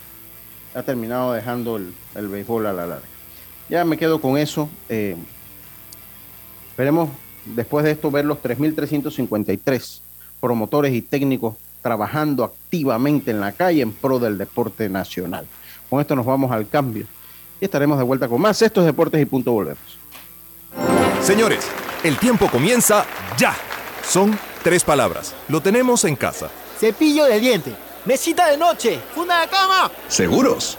[0.73, 3.16] ha terminado dejando el, el béisbol a la larga.
[3.69, 4.69] Ya me quedo con eso.
[4.89, 5.17] Eh,
[6.71, 7.11] esperemos
[7.45, 10.01] después de esto ver los 3.353
[10.41, 15.47] promotores y técnicos trabajando activamente en la calle en pro del deporte nacional.
[15.89, 17.07] Con esto nos vamos al cambio
[17.61, 19.99] y estaremos de vuelta con más estos deportes y punto volvemos.
[21.23, 21.67] Señores,
[22.03, 23.05] el tiempo comienza
[23.39, 23.55] ya.
[24.05, 25.35] Son tres palabras.
[25.49, 26.51] Lo tenemos en casa.
[26.79, 27.73] Cepillo de diente,
[28.05, 29.91] mesita de noche, funda de cama.
[30.09, 30.79] ¿Seguros?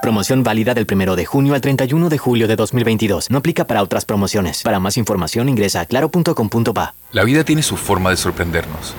[0.00, 3.30] Promoción válida del 1 de junio al 31 de julio de 2022.
[3.30, 4.62] No aplica para otras promociones.
[4.62, 6.94] Para más información ingresa a claro.com.pa.
[7.12, 8.94] La vida tiene su forma de sorprendernos.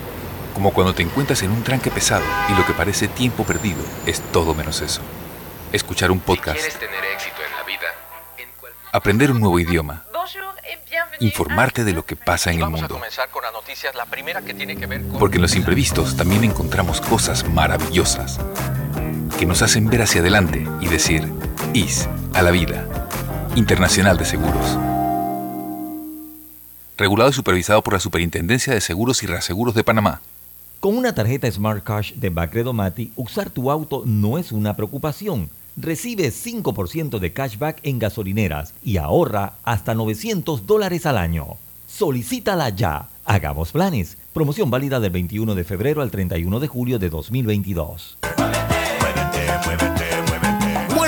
[0.54, 4.20] Como cuando te encuentras en un tranque pesado y lo que parece tiempo perdido es
[4.32, 5.00] todo menos eso.
[5.72, 6.60] Escuchar un podcast.
[6.78, 7.88] tener éxito en la vida,
[8.92, 10.04] Aprender un nuevo idioma.
[11.18, 13.00] Informarte de lo que pasa en el mundo.
[15.18, 18.38] Porque en los imprevistos también encontramos cosas maravillosas
[19.38, 21.28] que nos hacen ver hacia adelante y decir
[21.74, 22.88] IS a la vida.
[23.56, 24.78] Internacional de Seguros.
[26.96, 30.20] Regulado y supervisado por la Superintendencia de Seguros y Reaseguros de Panamá.
[30.80, 35.48] Con una tarjeta Smart Cash de Bacredo Mati, usar tu auto no es una preocupación.
[35.76, 41.56] Recibe 5% de cashback en gasolineras y ahorra hasta 900 dólares al año.
[41.86, 43.08] Solicítala ya.
[43.24, 44.18] Hagamos planes.
[44.32, 48.18] Promoción válida del 21 de febrero al 31 de julio de 2022.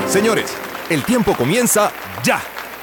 [0.09, 0.53] Señores,
[0.91, 1.93] el tiempo comienza
[2.25, 2.43] ya.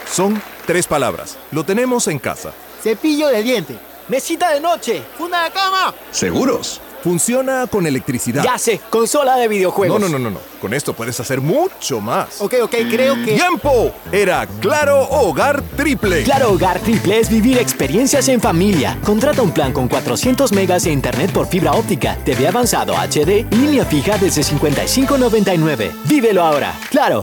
[0.10, 1.38] Son tres palabras.
[1.52, 2.54] Lo tenemos en casa.
[2.82, 3.75] Cepillo de diente,
[4.08, 5.93] mesita de noche, funda de cama.
[6.12, 6.80] ¿Seguros?
[7.03, 8.43] Funciona con electricidad.
[8.43, 9.99] Ya sé, consola de videojuegos.
[9.99, 10.39] No, no, no, no, no.
[10.62, 12.41] Con esto puedes hacer mucho más.
[12.41, 13.35] Ok, ok, creo que.
[13.35, 13.93] ¡Tiempo!
[14.12, 16.23] Era Claro Hogar Triple.
[16.23, 18.97] Claro Hogar Triple es vivir experiencias en familia.
[19.05, 23.55] Contrata un plan con 400 megas de internet por fibra óptica, TV avanzado HD y
[23.55, 25.91] línea fija desde 55.99.
[26.05, 26.73] Vívelo ahora.
[26.89, 27.21] Claro.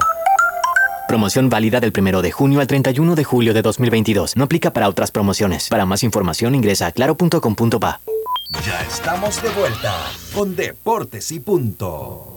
[1.06, 4.36] Promoción válida del 1 de junio al 31 de julio de 2022.
[4.36, 5.68] No aplica para otras promociones.
[5.68, 8.00] Para más información ingresa a claro.com.pa.
[8.50, 9.94] Ya estamos de vuelta
[10.32, 12.35] con Deportes y Punto.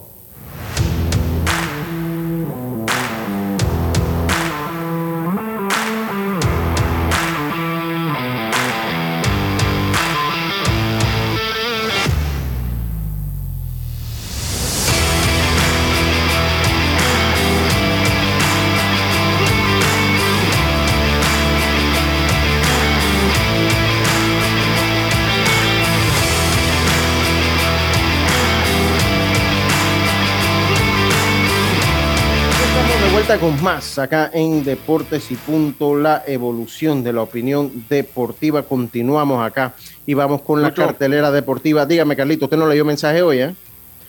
[33.30, 38.64] Vuelta con más acá en Deportes y Punto, la evolución de la opinión deportiva.
[38.64, 39.74] Continuamos acá
[40.08, 41.86] y vamos con la cartelera deportiva.
[41.86, 43.56] Dígame, Carlito, ¿usted no leyó mensaje hoy, eh?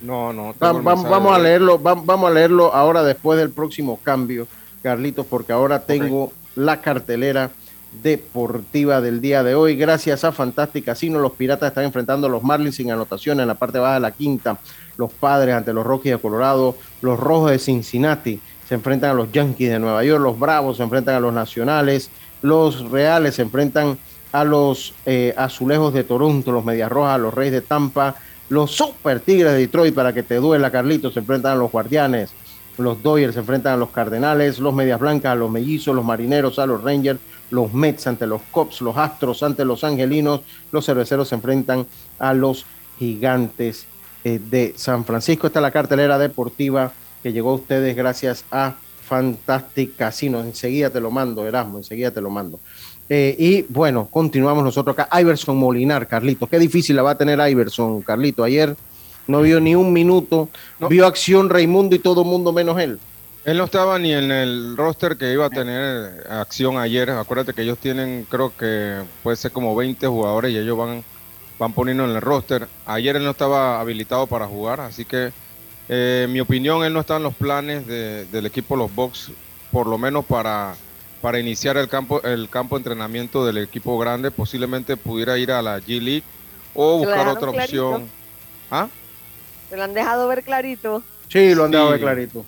[0.00, 0.54] No, no.
[0.62, 4.46] Va- va- vamos a leerlo, va- vamos a leerlo ahora después del próximo cambio,
[4.82, 7.50] Carlitos, porque ahora tengo la cartelera
[8.02, 9.76] deportiva del día de hoy.
[9.76, 13.54] Gracias a Fantastic Casino, los Piratas están enfrentando a los Marlins sin anotación en la
[13.54, 14.58] parte baja de la quinta.
[14.96, 18.40] Los Padres ante los Rockies de Colorado, los Rojos de Cincinnati
[18.70, 22.08] se enfrentan a los Yankees de Nueva York, los Bravos se enfrentan a los Nacionales,
[22.40, 23.98] los Reales se enfrentan
[24.30, 28.14] a los eh, Azulejos de Toronto, los Medias Rojas, los Reyes de Tampa,
[28.48, 32.30] los Super Tigres de Detroit, para que te duela, Carlitos, se enfrentan a los Guardianes,
[32.78, 36.60] los Dodgers se enfrentan a los Cardenales, los Medias Blancas a los Mellizos, los Marineros
[36.60, 37.18] a los Rangers,
[37.50, 41.88] los Mets ante los Cubs, los Astros ante los Angelinos, los Cerveceros se enfrentan
[42.20, 42.66] a los
[43.00, 43.88] Gigantes
[44.22, 45.48] eh, de San Francisco.
[45.48, 46.92] Esta es la cartelera deportiva
[47.22, 50.40] que llegó a ustedes gracias a Fantastic Casino.
[50.40, 52.60] Enseguida te lo mando, Erasmo, enseguida te lo mando.
[53.08, 55.20] Eh, y bueno, continuamos nosotros acá.
[55.20, 56.46] Iverson Molinar, Carlito.
[56.46, 58.44] Qué difícil la va a tener Iverson, Carlito.
[58.44, 58.76] Ayer
[59.26, 60.48] no vio ni un minuto,
[60.88, 63.00] vio acción Raimundo y todo mundo menos él.
[63.44, 67.10] Él no estaba ni en el roster que iba a tener acción ayer.
[67.10, 71.02] Acuérdate que ellos tienen, creo que puede ser como 20 jugadores y ellos van,
[71.58, 72.68] van poniendo en el roster.
[72.86, 75.32] Ayer él no estaba habilitado para jugar, así que
[75.92, 79.32] eh, en mi opinión él no está en los planes del equipo Los Bucks,
[79.72, 80.76] por lo menos para
[81.20, 85.60] para iniciar el campo, el campo de entrenamiento del equipo grande, posiblemente pudiera ir a
[85.60, 86.22] la G League
[86.74, 88.08] o buscar otra opción.
[88.70, 88.88] ¿Ah?
[89.68, 91.02] ¿Se lo han dejado ver clarito?
[91.28, 92.44] Sí, lo han dejado ver clarito.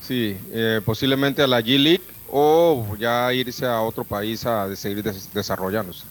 [0.00, 5.02] Sí, eh, posiblemente a la G League o ya irse a otro país a seguir
[5.02, 6.04] desarrollándose.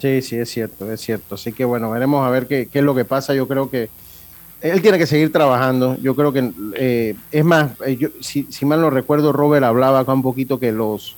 [0.00, 1.36] Sí, sí, es cierto, es cierto.
[1.36, 3.34] Así que bueno, veremos a ver qué, qué es lo que pasa.
[3.34, 3.88] Yo creo que
[4.64, 5.96] él tiene que seguir trabajando.
[6.00, 10.22] Yo creo que, eh, es más, eh, si, mal no recuerdo, Robert hablaba acá un
[10.22, 11.16] poquito que los,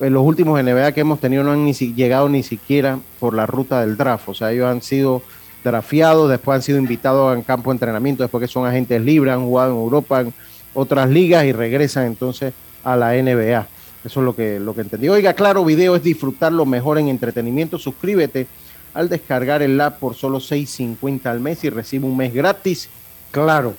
[0.00, 3.46] eh, los últimos NBA que hemos tenido no han ni llegado ni siquiera por la
[3.46, 4.28] ruta del draft.
[4.30, 5.22] O sea, ellos han sido
[5.62, 9.44] drafeados, después han sido invitados a campo de entrenamiento, después que son agentes libres, han
[9.44, 10.34] jugado en Europa, en
[10.74, 13.68] otras ligas y regresan entonces a la NBA.
[14.04, 15.08] Eso es lo que, lo que entendí.
[15.08, 17.78] Oiga, claro, video es disfrutar lo mejor en entretenimiento.
[17.78, 18.48] Suscríbete
[18.94, 22.88] al descargar el app por solo 6.50 al mes y recibe un mes gratis.
[23.30, 23.74] Claro.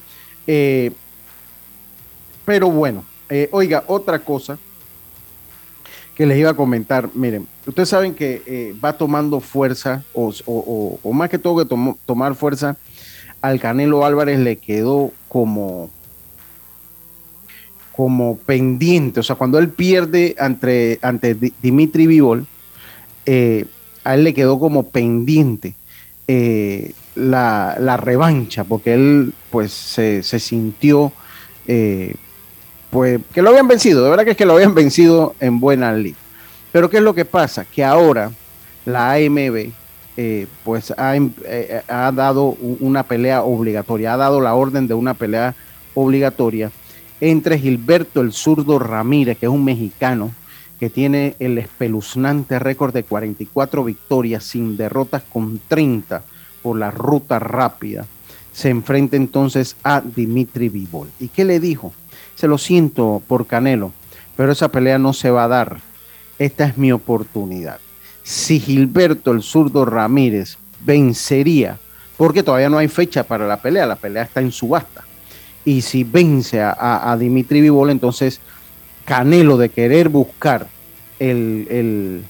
[0.47, 0.91] Eh,
[2.45, 4.57] pero bueno, eh, oiga, otra cosa
[6.15, 11.29] que les iba a comentar, miren, ustedes saben que eh, va tomando fuerza, o, más
[11.29, 12.77] que todo que tomar fuerza,
[13.41, 15.89] al Canelo Álvarez le quedó como,
[17.95, 22.45] como pendiente, o sea, cuando él pierde ante, ante Dimitri Vivol,
[23.25, 23.65] eh,
[24.03, 25.73] a él le quedó como pendiente
[26.27, 31.11] eh, la, revancha, porque él pues se, sintió
[31.67, 32.15] eh,
[32.89, 35.91] pues que lo habían vencido, de verdad que es que lo habían vencido en buena
[35.93, 36.15] ley.
[36.71, 37.65] Pero ¿qué es lo que pasa?
[37.65, 38.31] Que ahora
[38.85, 39.71] la AMB
[40.17, 41.13] eh, pues ha,
[41.87, 45.53] ha, dado una pelea obligatoria, ha dado la orden de una pelea
[45.93, 46.71] obligatoria
[47.19, 50.31] entre Gilberto el zurdo Ramírez, que es un mexicano,
[50.81, 56.23] que tiene el espeluznante récord de 44 victorias sin derrotas con 30
[56.63, 58.07] por la ruta rápida,
[58.51, 61.07] se enfrenta entonces a Dimitri Vivol.
[61.19, 61.93] ¿Y qué le dijo?
[62.33, 63.91] Se lo siento por Canelo,
[64.35, 65.81] pero esa pelea no se va a dar.
[66.39, 67.77] Esta es mi oportunidad.
[68.23, 71.77] Si Gilberto el zurdo Ramírez vencería,
[72.17, 75.03] porque todavía no hay fecha para la pelea, la pelea está en subasta.
[75.63, 78.41] Y si vence a, a Dimitri Vivol, entonces
[79.11, 80.67] Canelo de querer buscar
[81.19, 82.23] el,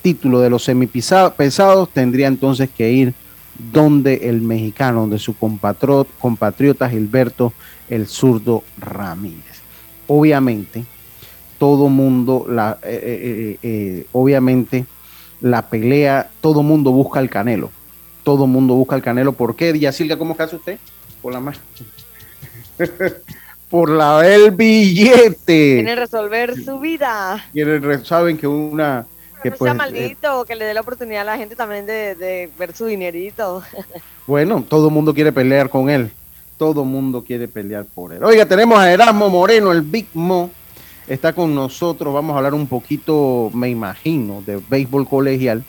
[0.00, 3.12] título de los semipesados, tendría entonces que ir
[3.58, 7.52] donde el mexicano, donde su compatriota, Gilberto
[7.90, 9.60] el zurdo Ramírez.
[10.06, 10.86] Obviamente,
[11.58, 14.86] todo mundo, la, eh, eh, eh, obviamente,
[15.42, 17.70] la pelea, todo mundo busca el canelo.
[18.22, 19.34] Todo mundo busca el canelo.
[19.34, 19.92] ¿Por qué?
[19.92, 20.78] Silvia, ¿cómo cae usted?
[21.20, 21.60] Por la más.
[23.72, 25.76] por la del billete.
[25.76, 27.42] Quieren resolver su vida.
[27.54, 29.06] Quieren, saben que una...
[29.42, 32.50] Que no pues, sea maldito, que le dé la oportunidad a la gente también de,
[32.58, 33.62] ver su dinerito.
[34.24, 36.12] Bueno, todo el mundo quiere pelear con él.
[36.56, 38.22] Todo el mundo quiere pelear por él.
[38.22, 40.50] Oiga, tenemos a Erasmo Moreno, el Big Mo.
[41.08, 42.14] Está con nosotros.
[42.14, 45.64] Vamos a hablar un poquito, me imagino, de béisbol colegial.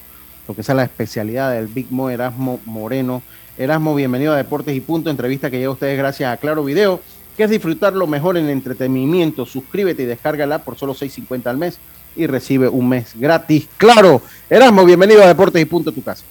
[0.47, 3.23] Lo que es la especialidad del Big Mo, Erasmo Moreno.
[3.57, 5.09] Erasmo, bienvenido a Deportes y Punto.
[5.09, 6.99] Entrevista que llega a ustedes gracias a Claro Video
[7.35, 9.45] que es disfrutar lo mejor en el entretenimiento.
[9.45, 11.79] Suscríbete y descárgala por solo 6.50 al mes
[12.15, 13.67] y recibe un mes gratis.
[13.77, 16.23] Claro, Erasmo, bienvenido a Deportes y Punto tu casa.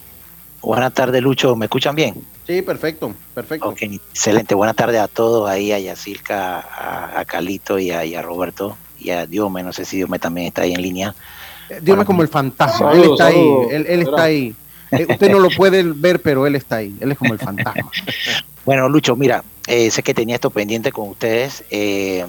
[0.62, 1.56] Buenas tardes, Lucho.
[1.56, 2.14] ¿Me escuchan bien?
[2.46, 3.68] Sí, perfecto, perfecto.
[3.68, 4.54] Ok, excelente.
[4.54, 9.64] Buenas tardes a todos, ahí a Yacirca, a, Calito y a, Roberto y a Diome.
[9.64, 11.14] No sé si Diome también está ahí en línea.
[11.68, 14.54] Eh, Diome es como el fantasma, él está ahí, él, está ahí.
[14.92, 17.90] Eh, usted no lo puede ver, pero él está ahí, él es como el fantasma.
[18.64, 21.64] bueno, Lucho, mira, eh, sé que tenía esto pendiente con ustedes.
[21.70, 22.26] Eh,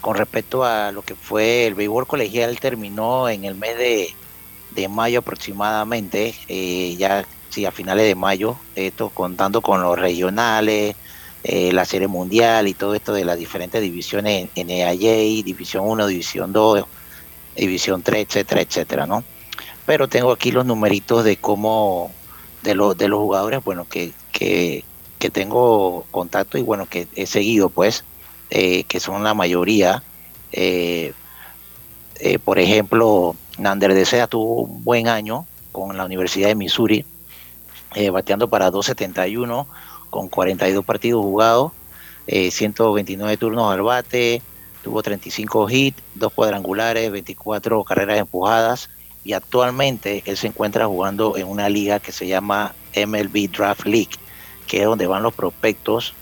[0.00, 5.18] con respecto a lo que fue el béisbol colegial, terminó en el mes de, mayo
[5.18, 10.96] aproximadamente, eh, ya sí, a finales de mayo, esto contando con los regionales,
[11.42, 16.52] la serie mundial y todo esto de las diferentes divisiones en EAJ, División 1, División
[16.52, 16.84] 2,
[17.56, 19.22] División 3, etcétera, etcétera, ¿no?
[19.84, 22.10] Pero tengo aquí los numeritos de cómo,
[22.62, 24.84] de, los de los jugadores, bueno, que, que
[25.20, 28.04] que tengo contacto y bueno, que he seguido pues,
[28.50, 30.02] eh, que son la mayoría.
[30.50, 31.12] Eh,
[32.16, 37.04] eh, por ejemplo, Nander de Sea tuvo un buen año con la Universidad de Missouri,
[38.12, 39.66] bateando para 271
[40.10, 41.72] con 42 partidos jugados,
[42.26, 44.42] 129 turnos al bate,
[44.82, 48.90] tuvo 35 hits, dos cuadrangulares, 24 carreras empujadas
[49.22, 54.16] y actualmente él se encuentra jugando en una liga que se llama MLB Draft League,
[54.70, 56.14] que es donde van los prospectos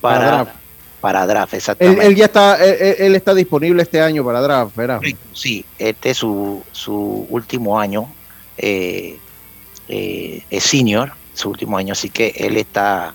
[0.00, 0.50] para, Para draft.
[1.00, 2.06] para draft, Él, exactamente.
[2.06, 5.00] él ya está, él, él- está disponible este año para draft, ¿verdad?
[5.32, 8.06] Sí, este es su, su último año,
[8.58, 9.18] eh,
[9.88, 13.12] eh, es senior, su último año, así que él está,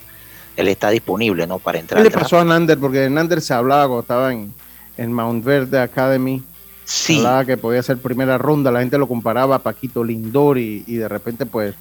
[0.57, 1.57] él está disponible, ¿no?
[1.59, 2.77] Para entrar ¿Qué le pasó a Nander?
[2.77, 4.53] Porque Nander se hablaba cuando estaba en,
[4.97, 6.43] en Mount Verde Academy.
[6.83, 7.17] Sí.
[7.19, 8.69] Hablaba que podía ser primera ronda.
[8.71, 11.73] La gente lo comparaba a Paquito Lindor y, y de repente, pues,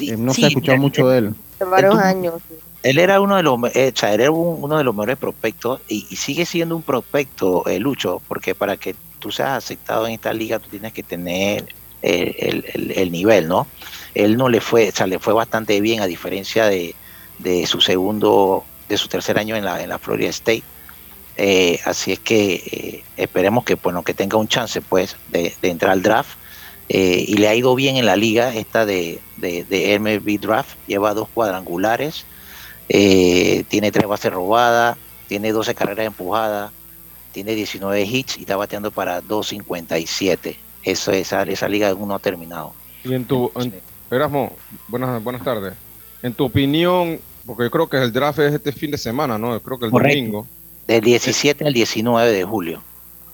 [0.00, 1.34] eh, no se ha sí, escuchado mucho de él.
[1.58, 2.34] De varios Entonces, años.
[2.82, 5.16] Él era uno de los, eh, o sea, él era un- uno de los mejores
[5.16, 10.06] prospectos y, y sigue siendo un prospecto, eh, Lucho, porque para que tú seas aceptado
[10.06, 11.66] en esta liga tú tienes que tener
[12.02, 13.66] el, el- el nivel, ¿no?
[14.14, 16.94] Él no le fue, o sea, le fue bastante bien a diferencia de,
[17.38, 20.62] de su segundo, de su tercer año en la, en la Florida State.
[21.38, 25.68] Eh, así es que eh, esperemos que, bueno, que tenga un chance, pues, de, de
[25.70, 26.38] entrar al draft.
[26.88, 30.76] Eh, y le ha ido bien en la liga esta de, de, de MLB Draft.
[30.86, 32.24] Lleva dos cuadrangulares,
[32.88, 34.96] eh, tiene tres bases robadas,
[35.28, 36.70] tiene 12 carreras empujadas,
[37.32, 40.56] tiene 19 hits y está bateando para 2.57.
[40.84, 42.72] Eso, esa, esa liga aún no ha terminado.
[43.04, 43.74] Y en tu, en-
[44.10, 44.52] Erasmo,
[44.86, 45.74] buenas, buenas tardes.
[46.22, 49.50] En tu opinión, porque yo creo que el draft es este fin de semana, ¿no?
[49.52, 50.16] Yo creo que el Correcto.
[50.18, 50.46] domingo.
[50.86, 52.80] Del 17 al 19 de julio.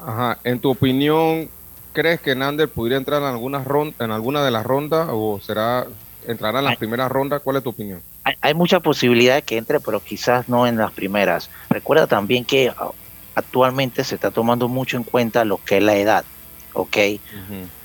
[0.00, 0.38] Ajá.
[0.44, 1.50] En tu opinión,
[1.92, 5.86] ¿crees que Nander pudiera entrar en algunas ron- en alguna de las rondas o será
[6.26, 7.40] entrará en las primeras rondas?
[7.42, 8.02] ¿Cuál es tu opinión?
[8.24, 11.50] Hay, hay mucha posibilidad de que entre, pero quizás no en las primeras.
[11.68, 12.90] Recuerda también que ah,
[13.34, 16.26] actualmente se está tomando mucho en cuenta lo que es la edad,
[16.72, 16.96] ¿ok?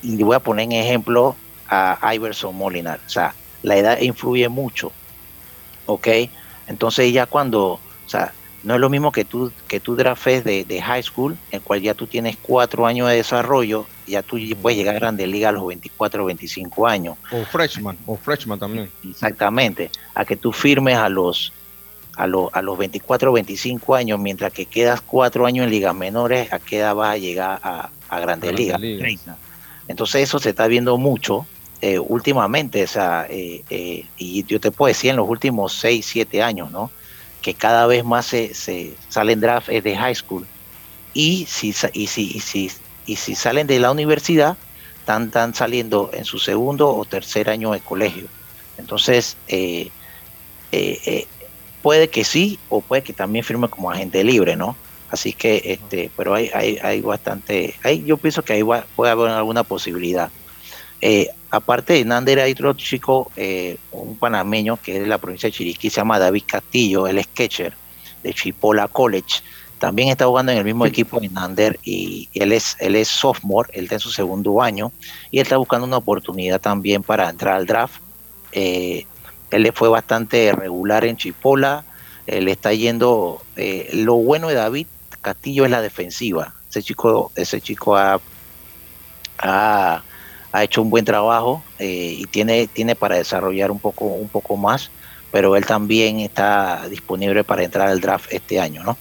[0.01, 2.99] Y voy a poner en ejemplo a Iverson Molinar.
[3.05, 4.97] O sea, la edad influye mucho,
[5.85, 6.07] ¿ok?
[6.65, 10.65] Entonces ya cuando, o sea, no es lo mismo que tú, que tú draftes de,
[10.65, 14.77] de high school, en cual ya tú tienes cuatro años de desarrollo, ya tú puedes
[14.77, 17.17] llegar a Grande Liga a los 24 o 25 años.
[17.31, 18.89] O freshman, o freshman también.
[19.07, 21.51] Exactamente, a que tú firmes a los
[22.15, 25.93] a, los a los 24 o 25 años, mientras que quedas cuatro años en ligas
[25.93, 28.79] menores, a qué edad vas a llegar a, a Grandes Grandes Ligas.
[28.81, 28.99] Ligas.
[29.23, 29.37] 30.
[29.87, 31.45] Entonces eso se está viendo mucho
[31.81, 36.05] eh, últimamente, o sea, eh, eh, y yo te puedo decir en los últimos 6,
[36.09, 36.89] 7 años, ¿no?
[37.41, 40.45] Que cada vez más se, se salen draft eh, de high school.
[41.13, 42.71] Y si, sa- y, si, y, si,
[43.07, 44.59] y si salen de la universidad,
[44.99, 48.29] están, saliendo en su segundo o tercer año de colegio.
[48.77, 49.93] Entonces, eh,
[50.71, 51.27] eh, eh,
[51.81, 54.81] puede que sí o puede que también firme como agente libre, ¿no?
[55.09, 59.11] Así que, este, pero hay, hay, hay bastante, hay, yo pienso que ahí va- puede
[59.11, 60.31] haber alguna posibilidad.
[61.49, 63.31] Aparte de Nander, hay otro chico,
[63.89, 67.27] un panameño que es de la provincia de Chiriquí, se llama David Castillo, él es
[67.33, 67.77] catcher
[68.21, 69.41] de Chipola College.
[69.79, 73.69] También está jugando en el mismo equipo de Nander y él es, él es sophomore,
[73.73, 74.91] él está en su segundo año
[75.29, 78.01] y él está buscando una oportunidad también para entrar al draft.
[78.51, 79.05] Eh,
[79.51, 81.85] él le fue bastante regular en Chipola,
[82.25, 84.87] él está yendo, eh, lo bueno de David
[85.21, 86.53] Castillo es la defensiva.
[86.69, 88.19] Ese chico, ese chico ha,
[89.39, 90.03] ha,
[90.51, 94.57] ha hecho un buen trabajo eh, y tiene, tiene para desarrollar un poco, un poco
[94.57, 94.89] más,
[95.31, 98.97] pero él también está disponible para entrar al draft este año, ¿no?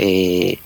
[0.00, 0.58] Eh,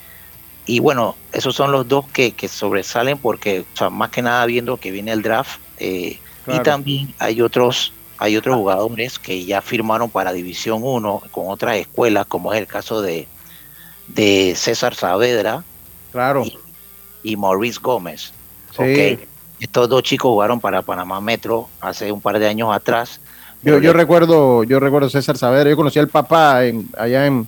[0.67, 4.45] y bueno, esos son los dos que, que sobresalen porque, o sea, más que nada
[4.47, 5.59] viendo que viene el draft.
[5.79, 6.61] eh, Claro.
[6.61, 11.77] Y también hay otros, hay otros jugadores que ya firmaron para División 1 con otras
[11.77, 13.29] escuelas, como es el caso de,
[14.09, 15.63] de César Saavedra
[16.11, 16.45] Claro.
[16.45, 16.59] y,
[17.23, 18.33] y Maurice Gómez.
[18.77, 19.19] Sí.
[19.61, 23.21] Estos dos chicos jugaron para Panamá Metro hace un par de años atrás.
[23.63, 27.47] Yo, yo recuerdo, yo recuerdo César Saavedra, yo conocí al papá en- allá en,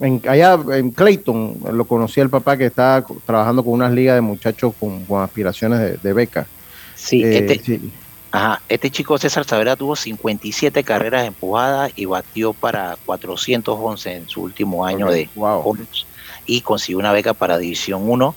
[0.00, 4.20] en- allá en Clayton, lo conocí al papá que estaba trabajando con unas ligas de
[4.20, 6.46] muchachos con, con aspiraciones de, de beca.
[6.94, 7.90] Sí, Eh, este, sí.
[8.32, 14.42] Ajá, este chico César Saavedra tuvo 57 carreras empujadas y batió para 411 en su
[14.42, 15.28] último año de
[15.62, 16.04] college
[16.46, 18.34] y consiguió una beca para División 1.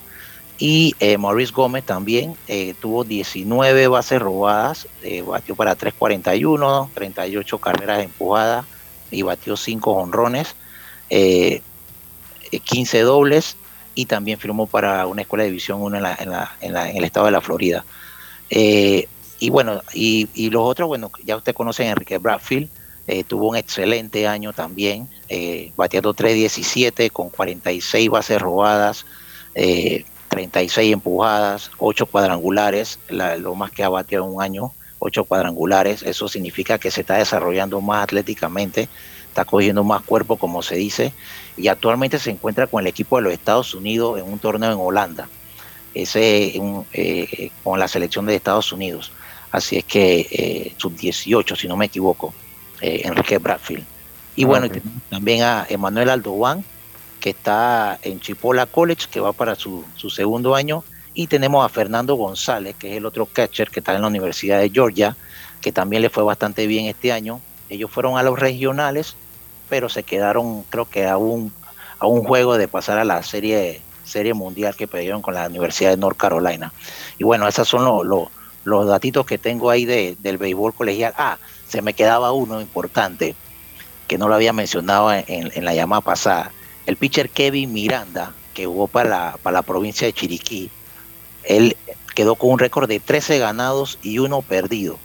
[0.57, 4.88] Y eh, Maurice Gómez también eh, tuvo 19 bases robadas,
[5.26, 8.66] batió para 341, 38 carreras empujadas
[9.10, 10.55] y batió 5 honrones,
[11.10, 11.62] eh,
[12.51, 13.57] eh, 15 dobles
[13.95, 16.89] y también firmó para una escuela de División 1 en, la- en la- en la-
[16.89, 17.86] en el estado de la Florida.
[18.49, 19.07] Eh,
[19.39, 22.70] y bueno, y, los otros, bueno, ya usted conoce a Enrique Bradfield,
[23.07, 29.05] eh, tuvo un excelente año también, eh, bateando 3.17 con 46 bases robadas,
[29.55, 35.24] eh, 36 empujadas, 8 cuadrangulares, la- lo más que ha bateado en un año, 8
[35.26, 38.89] cuadrangulares, eso significa que se está desarrollando más atléticamente,
[39.39, 41.13] está cogiendo más cuerpo, como se dice,
[41.55, 44.77] y actualmente se encuentra con el equipo de los Estados Unidos en un torneo en
[44.77, 45.29] Holanda,
[45.93, 46.59] ese
[46.93, 49.13] eh, con la selección de Estados Unidos.
[49.51, 52.33] Así es que eh, sub-18, si no me equivoco,
[52.81, 53.85] eh, Enrique Bradfield.
[54.35, 54.67] Y bueno,
[55.09, 56.63] también a Emanuel Aldovan,
[57.21, 60.83] que está en Chipola College, que va para su, su segundo año.
[61.13, 64.59] Y tenemos a Fernando González, que es el otro catcher que está en la Universidad
[64.59, 65.15] de Georgia,
[65.61, 67.41] que también le fue bastante bien este año.
[67.69, 69.15] Ellos fueron a los regionales,
[69.70, 71.53] pero se quedaron, creo que a un,
[71.99, 75.91] a un juego de pasar a la serie, serie mundial que perdieron con la Universidad
[75.91, 76.74] de North Carolina.
[77.17, 78.30] Y bueno, esos son los,
[78.63, 81.13] los, datitos que tengo ahí de, del béisbol colegial.
[81.17, 83.36] Ah, se me quedaba uno importante,
[84.07, 86.51] que no lo había mencionado en, en la llamada pasada.
[86.86, 90.72] El pitcher Kevin Miranda, que jugó para la, para la provincia de Chiriquí,
[91.43, 91.78] él
[92.15, 94.97] quedó con un récord de 13 ganados y uno perdido.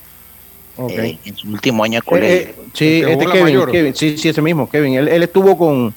[0.76, 2.36] Eh, en su último año de colegio.
[2.36, 4.94] Eh, sí, este Kevin, sí, sí, ese mismo, Kevin.
[4.94, 5.94] Él, estuvo con,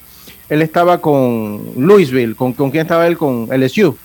[0.49, 3.17] él estaba con Louisville, ¿con, con quién estaba él?
[3.17, 3.97] Con LSU.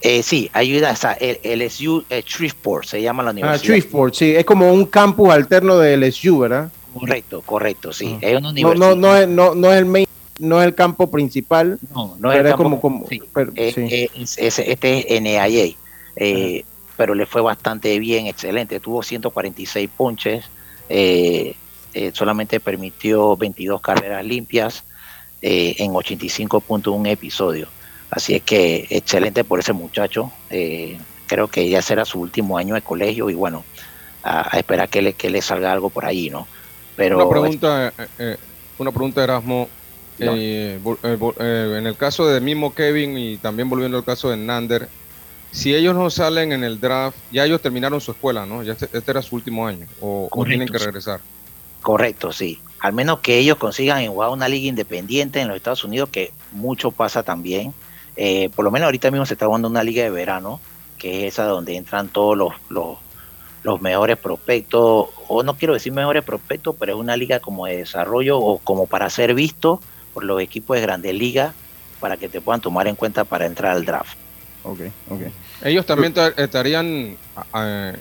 [0.00, 3.74] Eh, sí, ayuda, o el LSU eh, Shreveport, se llama la ah, universidad.
[3.74, 6.70] Ah, Shreveport, sí, es como un campus alterno de LSU, ¿verdad?
[6.94, 8.14] Correcto, correcto, sí.
[8.14, 8.18] Ah.
[8.22, 8.88] Es una universidad.
[8.88, 10.08] No, no, no, es, no, no es el main
[10.38, 11.78] no es el campo principal.
[11.94, 13.20] No, no es, el campo, como, sí,
[14.36, 15.74] este es NAIA.
[16.16, 16.64] Eh,
[16.98, 18.80] pero le fue bastante bien, excelente.
[18.80, 20.44] Tuvo 146 ponches,
[20.88, 21.54] eh,
[21.94, 24.82] eh, solamente permitió 22 carreras limpias
[25.40, 27.68] eh, en 85.1 episodios.
[28.10, 30.32] Así es que excelente por ese muchacho.
[31.28, 33.64] creo que ya será su último año de colegio y bueno,
[34.24, 36.48] a, esperar que le, que le salga algo por ahí, ¿no?
[36.96, 37.92] Pero, una pregunta,
[38.78, 39.68] una pregunta Erasmo.
[40.18, 44.88] en el caso de mismo Kevin y también volviendo al caso de Nander,
[45.50, 48.62] si ellos no salen en el draft, ya ellos terminaron su escuela, ¿no?
[48.62, 51.20] Ya este, este era su último año, o, tienen que regresar.
[51.82, 52.60] Correcto, sí.
[52.80, 56.90] Al menos que ellos consigan jugar una liga independiente en los Estados Unidos, que mucho
[56.90, 57.72] pasa también.
[58.16, 60.60] Eh, por lo menos ahorita mismo se está jugando una liga de verano,
[60.98, 62.98] que es esa donde entran todos los, los,
[63.62, 67.78] los mejores prospectos, o no quiero decir mejores prospectos, pero es una liga como de
[67.78, 69.80] desarrollo o como para ser visto
[70.14, 71.54] por los equipos de grandes ligas
[72.00, 74.16] para que te puedan tomar en cuenta para entrar al draft.
[75.62, 77.16] Ellos también estarían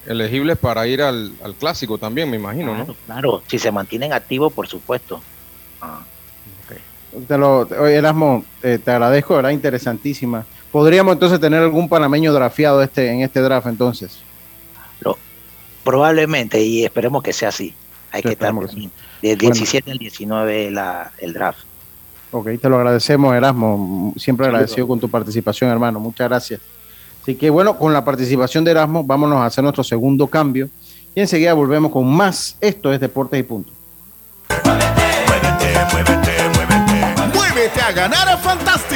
[0.05, 2.95] elegibles para ir al, clásico también, me imagino, ¿no?
[3.05, 5.21] Claro, si se mantienen activos, por supuesto.
[5.81, 6.01] Ah.
[7.27, 10.45] Te lo, oye, Erasmo, te agradezco, era interesantísima.
[10.71, 14.19] ¿Podríamos entonces tener algún panameño drafiado este, en este draft entonces?
[15.87, 17.73] probablemente, y esperemos que sea así.
[18.11, 18.53] Hay que estar
[19.21, 21.59] del 17 al 19 la, el draft.
[22.31, 24.13] Ok, te lo agradecemos, Erasmo.
[24.17, 25.99] Siempre agradecido con tu participación, hermano.
[25.99, 26.61] Muchas gracias.
[27.21, 30.69] Así que bueno, con la participación de Erasmo, vámonos a hacer nuestro segundo cambio.
[31.15, 32.57] Y enseguida volvemos con más.
[32.61, 33.77] Esto es Deportes y Punto.
[37.87, 38.37] a ganar a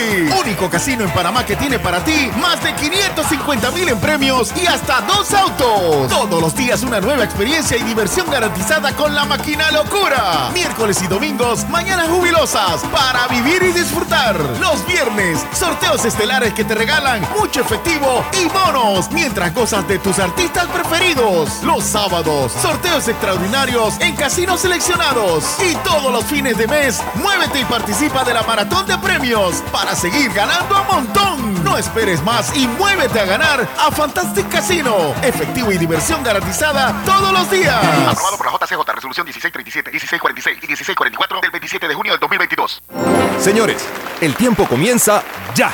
[0.02, 4.52] Fantastic, único casino en Panamá que tiene para ti más de 550 mil en premios
[4.56, 6.10] y hasta dos autos.
[6.10, 10.50] Todos los días una nueva experiencia y diversión garantizada con la máquina locura.
[10.54, 14.40] Miércoles y domingos, mañanas jubilosas para vivir y disfrutar.
[14.60, 20.20] Los viernes, sorteos estelares que te regalan mucho efectivo y bonos mientras gozas de tus
[20.20, 21.62] artistas preferidos.
[21.64, 25.44] Los sábados, sorteos extraordinarios en casinos seleccionados.
[25.60, 29.91] Y todos los fines de mes, muévete y participa de la maratón de premios para
[29.96, 31.64] seguir ganando a montón.
[31.64, 35.14] No esperes más y muévete a ganar a Fantastic Casino.
[35.22, 37.84] Efectivo y diversión garantizada todos los días.
[38.08, 42.84] Aprobado por la JCJ, resolución 1637, 1646 y 1644 del 27 de junio del 2022.
[43.40, 43.86] Señores,
[44.22, 45.24] el tiempo comienza
[45.56, 45.72] ya.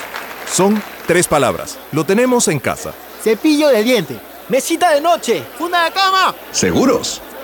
[0.51, 1.77] Son tres palabras.
[1.91, 2.93] Lo tenemos en casa.
[3.23, 6.33] Cepillo de diente, mesita de noche, funda de cama.
[6.51, 7.21] ¿Seguros?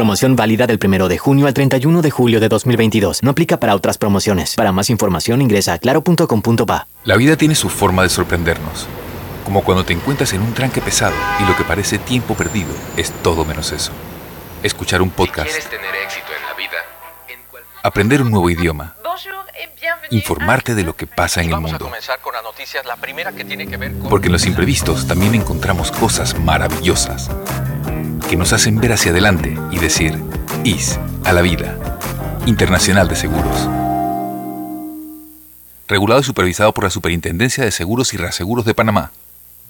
[0.00, 3.22] Promoción válida del 1 de junio al 31 de julio de 2022.
[3.22, 4.54] No aplica para otras promociones.
[4.54, 6.88] Para más información ingresa a claro.com.pa.
[7.04, 8.86] La vida tiene su forma de sorprendernos.
[9.44, 13.12] Como cuando te encuentras en un tranque pesado y lo que parece tiempo perdido es
[13.22, 13.92] todo menos eso.
[14.62, 15.50] Escuchar un podcast.
[15.68, 16.78] tener éxito en la vida,
[17.82, 18.96] aprender un nuevo idioma.
[20.12, 21.90] Informarte de lo que pasa en el mundo.
[24.08, 27.28] Porque en los imprevistos también encontramos cosas maravillosas
[28.30, 30.16] que nos hacen ver hacia adelante y decir,
[30.62, 31.76] IS a la vida.
[32.46, 33.68] Internacional de Seguros.
[35.88, 39.10] Regulado y supervisado por la Superintendencia de Seguros y Reaseguros de Panamá.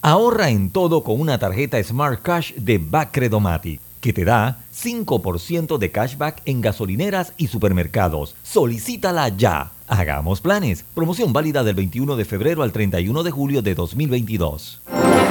[0.02, 5.90] Ahorra en todo con una tarjeta Smart Cash de Bacredomatic que te da 5% de
[5.90, 8.34] cashback en gasolineras y supermercados.
[8.42, 9.72] Solicítala ya.
[9.88, 10.84] Hagamos planes.
[10.94, 14.82] Promoción válida del 21 de febrero al 31 de julio de 2022.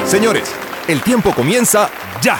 [0.08, 0.52] Señores,
[0.88, 1.92] el tiempo comienza
[2.24, 2.40] ya.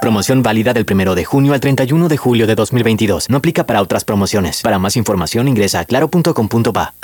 [0.00, 3.28] Promoción válida del 1 de junio al 31 de julio de 2022.
[3.28, 4.62] No aplica para otras promociones.
[4.62, 6.94] Para más información ingresa a claro.com.pa.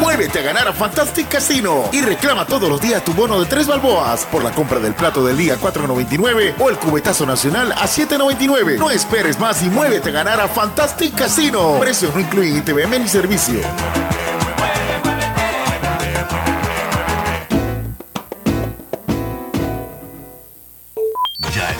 [0.00, 3.66] Muévete a ganar a Fantastic Casino y reclama todos los días tu bono de tres
[3.66, 8.78] balboas por la compra del plato del día 4.99 o el cubetazo nacional a 7.99.
[8.78, 11.78] No esperes más y muévete a ganar a Fantastic Casino.
[11.80, 13.60] Precios no incluyen ITVM ni servicio.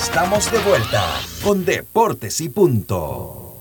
[0.05, 1.03] Estamos de vuelta
[1.43, 3.57] con Deportes y Punto.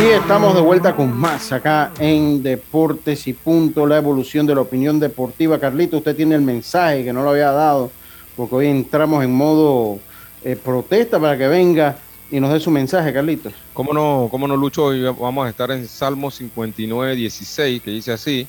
[0.00, 4.60] Y estamos de vuelta con más acá en Deportes y Punto, la evolución de la
[4.60, 5.58] opinión deportiva.
[5.58, 7.90] Carlito, usted tiene el mensaje que no lo había dado,
[8.36, 9.98] porque hoy entramos en modo
[10.44, 11.98] eh, protesta para que venga
[12.30, 13.52] y nos dé su mensaje, Carlitos.
[13.72, 14.84] ¿Cómo no, cómo no, Lucho?
[14.84, 18.46] Hoy vamos a estar en Salmo 59, 16, que dice así,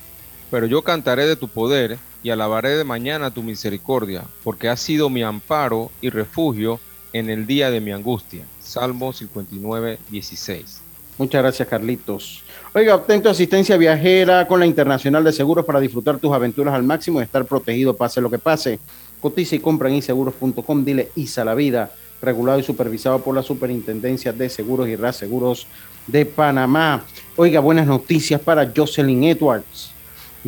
[0.51, 5.11] pero yo cantaré de tu poder y alabaré de mañana tu misericordia, porque has sido
[5.11, 6.79] mi amparo y refugio
[7.13, 8.43] en el día de mi angustia.
[8.59, 10.81] Salmo 59, 16.
[11.19, 12.41] Muchas gracias, Carlitos.
[12.73, 16.81] Oiga, obtén tu asistencia viajera con la Internacional de Seguros para disfrutar tus aventuras al
[16.81, 18.79] máximo y estar protegido pase lo que pase.
[19.21, 20.83] Cotiza y compra en iseguros.com.
[20.83, 21.91] Dile ISA la vida,
[22.23, 25.67] regulado y supervisado por la Superintendencia de Seguros y Reaseguros
[26.07, 27.05] de Panamá.
[27.35, 29.94] Oiga, buenas noticias para Jocelyn Edwards.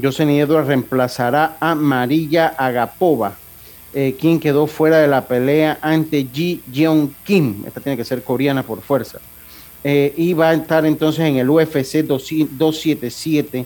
[0.02, 3.36] Jocelyn Edwards reemplazará a Marilla Agapova,
[3.94, 7.64] eh, quien quedó fuera de la pelea ante Ji Jeon Kim.
[7.66, 9.20] Esta tiene que ser coreana por fuerza.
[9.84, 13.66] Eh, y va a estar entonces en el UFC 277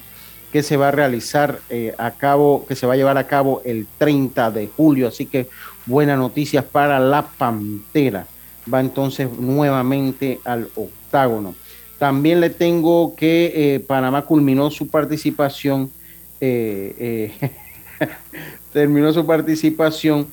[0.54, 3.62] que se va a realizar eh, a cabo, que se va a llevar a cabo
[3.66, 5.10] el 30 de julio.
[5.10, 5.50] Así que
[5.86, 8.26] buenas noticias para la Pantera.
[8.74, 11.56] Va entonces nuevamente al octágono.
[11.98, 15.92] También le tengo que Panamá culminó su participación,
[18.74, 20.28] terminó su participación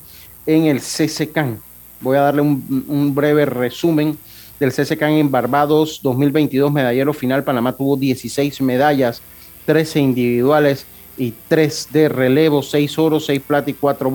[0.45, 1.59] en el CCCAN.
[2.01, 4.17] Voy a darle un, breve resumen
[4.59, 7.43] del CSK en Barbados 2022, medallero final.
[7.43, 9.21] Panamá tuvo 16 medallas,
[9.65, 10.85] 13 individuales
[11.17, 14.09] y 3 de relevo, 6 oro, 6 plata y 4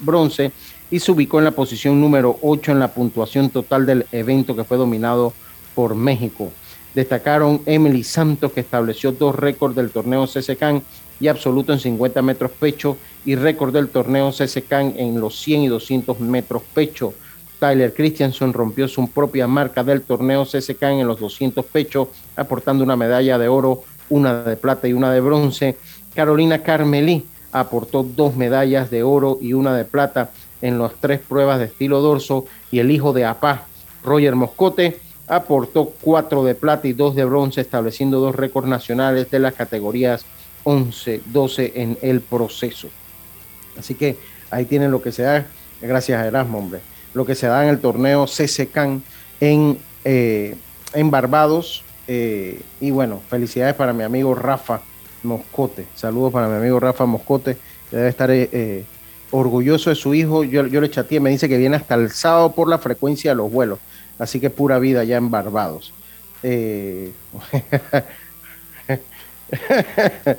[0.00, 0.52] bronce.
[0.90, 4.64] Y se ubicó en la posición número 8 en la puntuación total del evento que
[4.64, 5.34] fue dominado
[5.74, 6.50] por México.
[6.94, 10.82] Destacaron Emily Santos, que estableció dos récords del torneo CSCAN
[11.20, 15.68] y absoluto en 50 metros pecho y récord del torneo CSCAN en los 100 y
[15.68, 17.14] 200 metros pecho.
[17.58, 22.96] Tyler Christiansen rompió su propia marca del torneo CSK en los 200 pechos, aportando una
[22.96, 25.76] medalla de oro, una de plata y una de bronce.
[26.14, 30.30] Carolina Carmelí aportó dos medallas de oro y una de plata
[30.62, 33.66] en las tres pruebas de estilo dorso y el hijo de Apá,
[34.04, 39.38] Roger Moscote, aportó cuatro de plata y dos de bronce, estableciendo dos récords nacionales de
[39.38, 40.24] las categorías
[40.64, 42.88] 11, 12 en el proceso.
[43.78, 44.16] Así que
[44.50, 45.46] ahí tienen lo que se da,
[45.80, 46.80] gracias a Erasmo, hombre
[47.14, 49.02] lo que se da en el torneo CCCAN
[49.40, 50.54] en, eh,
[50.94, 51.82] en Barbados.
[52.06, 54.80] Eh, y bueno, felicidades para mi amigo Rafa
[55.22, 55.86] Moscote.
[55.94, 57.56] Saludos para mi amigo Rafa Moscote,
[57.90, 58.84] que debe estar eh,
[59.30, 60.44] orgulloso de su hijo.
[60.44, 63.36] Yo, yo le chateé, me dice que viene hasta el sábado por la frecuencia de
[63.36, 63.78] los vuelos.
[64.18, 65.92] Así que pura vida ya en Barbados.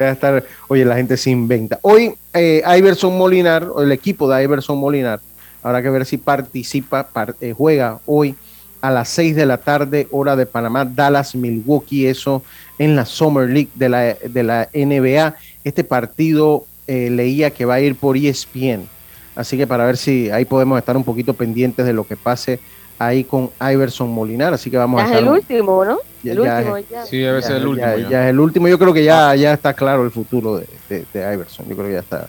[0.00, 1.78] Va a estar, oye, la gente se inventa.
[1.82, 5.20] Hoy, eh, Iverson Molinar, el equipo de Iverson Molinar,
[5.62, 7.08] habrá que ver si participa,
[7.40, 8.34] eh, juega hoy
[8.80, 12.42] a las 6 de la tarde, hora de Panamá, Dallas, Milwaukee, eso
[12.78, 15.34] en la Summer League de la, de la NBA.
[15.64, 18.88] Este partido eh, leía que va a ir por ESPN,
[19.36, 22.60] así que para ver si ahí podemos estar un poquito pendientes de lo que pase
[22.98, 25.32] ahí con Iverson Molinar, así que vamos ya a es estar...
[25.32, 25.98] el último, ¿no?
[26.24, 27.06] Ya, el ya último, es- ya.
[27.06, 27.86] Sí, debe ser el último.
[27.86, 28.08] Ya, ya.
[28.08, 28.68] ya es el último.
[28.68, 31.68] Yo creo que ya, ya está claro el futuro de, de- de Iverson.
[31.68, 32.28] Yo creo que ya está,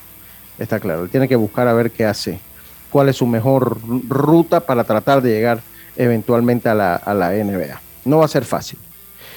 [0.59, 1.03] está claro.
[1.03, 2.39] Él tiene que buscar a ver qué hace,
[2.91, 5.59] cuál es su mejor ru- ruta para tratar de llegar
[5.97, 7.81] eventualmente a la, a la NBA.
[8.05, 8.77] No va a ser fácil.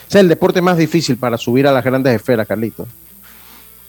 [0.09, 2.87] es el deporte más difícil para subir a las grandes esferas, Carlito.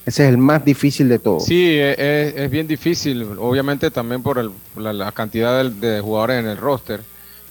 [0.06, 1.46] Ese es el más difícil de todos.
[1.46, 6.02] Sí, e, es, es bien difícil, obviamente también por el- la, la cantidad de, de
[6.02, 7.02] jugadores en el roster.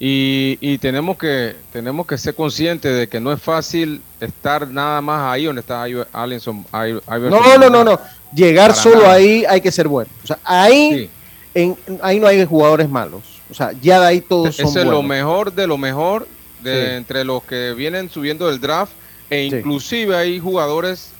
[0.01, 5.01] Y, y tenemos que tenemos que ser conscientes de que no es fácil estar nada
[5.01, 6.65] más ahí donde está Iverson.
[6.73, 8.01] No, no, no, no.
[8.33, 9.15] Llegar solo nada.
[9.15, 10.11] ahí hay que ser bueno.
[10.23, 11.11] O sea, ahí,
[11.55, 13.23] en, ahí no hay jugadores malos.
[13.51, 16.29] O sea, ya de ahí todos son Eso es lo mejor de lo mejor
[16.63, 16.91] de Sí.
[16.97, 18.93] entre los que vienen subiendo del draft
[19.31, 19.57] e Sí.
[19.57, 21.13] inclusive hay jugadores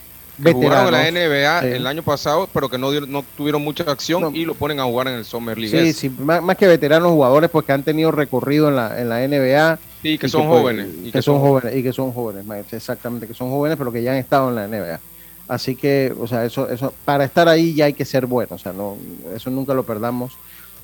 [0.43, 1.63] que jugaron en la Veteranos.
[1.63, 1.77] NBA Sí.
[1.77, 4.85] el año pasado pero que no, dieron- no tuvieron mucha acción y lo ponen a
[4.85, 5.93] jugar en el Summer League.
[5.93, 9.23] Sí, sí, más, más que veteranos jugadores porque han tenido recorrido en la, en la
[9.27, 9.79] NBA.
[10.03, 11.77] Sí, que son pues, jóvenes, Y que, son jóvenes.
[11.77, 14.69] Y que son jóvenes, exactamente, que son jóvenes, pero que ya han estado en la
[14.69, 15.01] NBA.
[15.49, 18.55] Así que, o sea, eso, eso, para estar ahí ya hay que ser bueno.
[18.55, 18.97] O sea, no,
[19.35, 20.33] eso nunca lo perdamos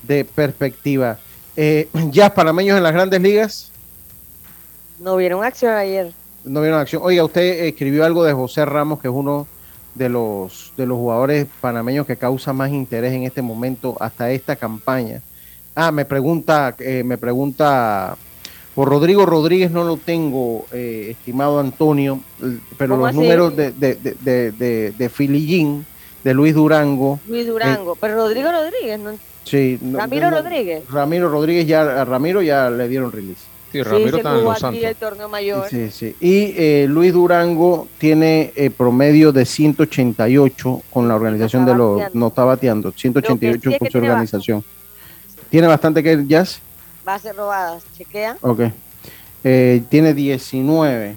[0.02, 1.18] de perspectiva.
[1.56, 3.70] Eh, ya panameños en las grandes ligas,
[4.98, 6.12] No vieron acción ayer.
[6.44, 7.02] No vieron acción.
[7.04, 9.46] Oiga, usted escribió algo de José Ramos, que es uno
[9.94, 14.56] de los, de los jugadores panameños que causa más interés en este momento hasta esta
[14.56, 15.20] campaña.
[15.74, 18.16] Ah, me pregunta, eh, me pregunta
[18.74, 22.20] por Rodrigo Rodríguez no lo tengo, eh, estimado Antonio,
[22.76, 23.18] pero ¿Cómo los así?
[23.18, 25.86] números de, de, de, de, de, Filillín,
[26.24, 27.96] de Luis Durango, Luis Durango.
[28.00, 29.12] Pero Rodrigo Rodríguez, ¿no?
[29.44, 30.82] sí, Ramiro no- Rodríguez.
[30.90, 33.42] Ramiro Rodríguez ya, a Ramiro ya le dieron release.
[33.82, 35.68] Sí, sí, se jugó aquí el torneo mayor.
[35.68, 36.14] Sí, sí.
[36.20, 41.96] Y eh, Luis Durango tiene eh, promedio de 188 con la organización de los.
[41.96, 42.18] bateando.
[42.18, 44.64] No está bateando, Lo 188 que sí es con su organización.
[45.50, 46.60] ¿Tiene bastante que Jazz?
[47.04, 47.82] Bases robadas.
[47.96, 48.36] Chequea.
[48.40, 48.60] Ok.
[49.42, 51.16] Eh, tiene 19.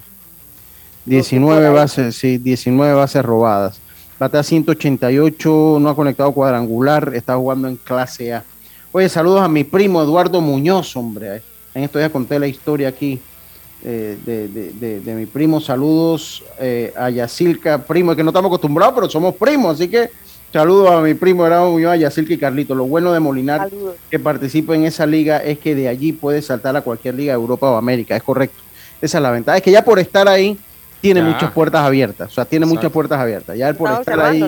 [1.04, 1.74] 19 por ahí.
[1.74, 3.80] bases, sí, 19 bases robadas.
[4.18, 8.44] Batea 188, no ha conectado cuadrangular, está jugando en clase A.
[8.90, 11.40] Oye, saludos a mi primo Eduardo Muñoz, hombre.
[11.78, 13.20] En esto ya conté la historia aquí
[13.84, 15.60] eh, de, de- de- de mi primo.
[15.60, 20.10] Saludos eh, a Yacilca, primo, que no estamos acostumbrados, pero somos primos, así que
[20.52, 22.74] saludos a mi primo Eduardo Muñoz, a Yacilca y Carlito.
[22.74, 23.94] Lo bueno de Molinar Saludos.
[24.10, 27.38] que participa en esa liga es que de allí puede saltar a cualquier liga de
[27.38, 28.60] Europa o América, es correcto.
[29.00, 29.58] Esa es la ventaja.
[29.58, 30.58] Es que ya por estar ahí
[31.00, 31.26] tiene Ya.
[31.26, 33.56] muchas puertas abiertas, o sea, tiene muchas puertas abiertas.
[33.56, 34.44] Ya él por estar ahí,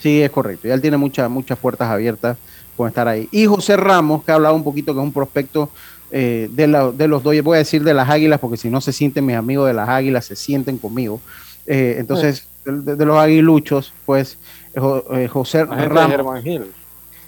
[0.00, 0.66] sí, es correcto.
[0.66, 2.36] Ya él tiene muchas muchas puertas abiertas
[2.76, 3.28] por estar ahí.
[3.30, 5.70] Y José Ramos, que ha hablado un poquito, que es un prospecto
[6.10, 8.80] eh, de, la- de los Dodgers, voy a decir de las Águilas, porque si no
[8.80, 11.20] se sienten mis amigos de las Águilas, se sienten conmigo.
[11.66, 14.38] Eh, entonces, de, de los aguiluchos, pues
[14.74, 16.12] eh, Jo- José Ramos.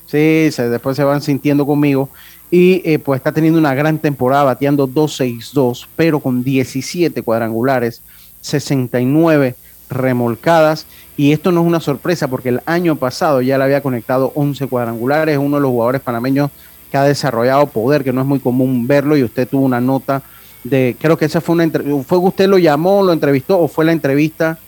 [0.06, 2.08] Sí, se, después se van sintiendo conmigo.
[2.48, 8.02] Y eh, pues está teniendo una gran temporada, bateando 2-6-2, pero con 17 cuadrangulares,
[8.40, 9.56] 69
[9.90, 10.86] remolcadas.
[11.16, 14.66] Y esto no es una sorpresa porque el año pasado ya le había conectado 11
[14.68, 15.32] cuadrangulares.
[15.34, 16.50] Es uno de los jugadores panameños
[16.90, 19.16] que ha desarrollado poder, que no es muy común verlo.
[19.16, 20.22] Y usted tuvo una nota
[20.64, 23.68] de, creo que esa fue una entrevista, fue que usted lo llamó, lo entrevistó o
[23.68, 24.58] fue la entrevista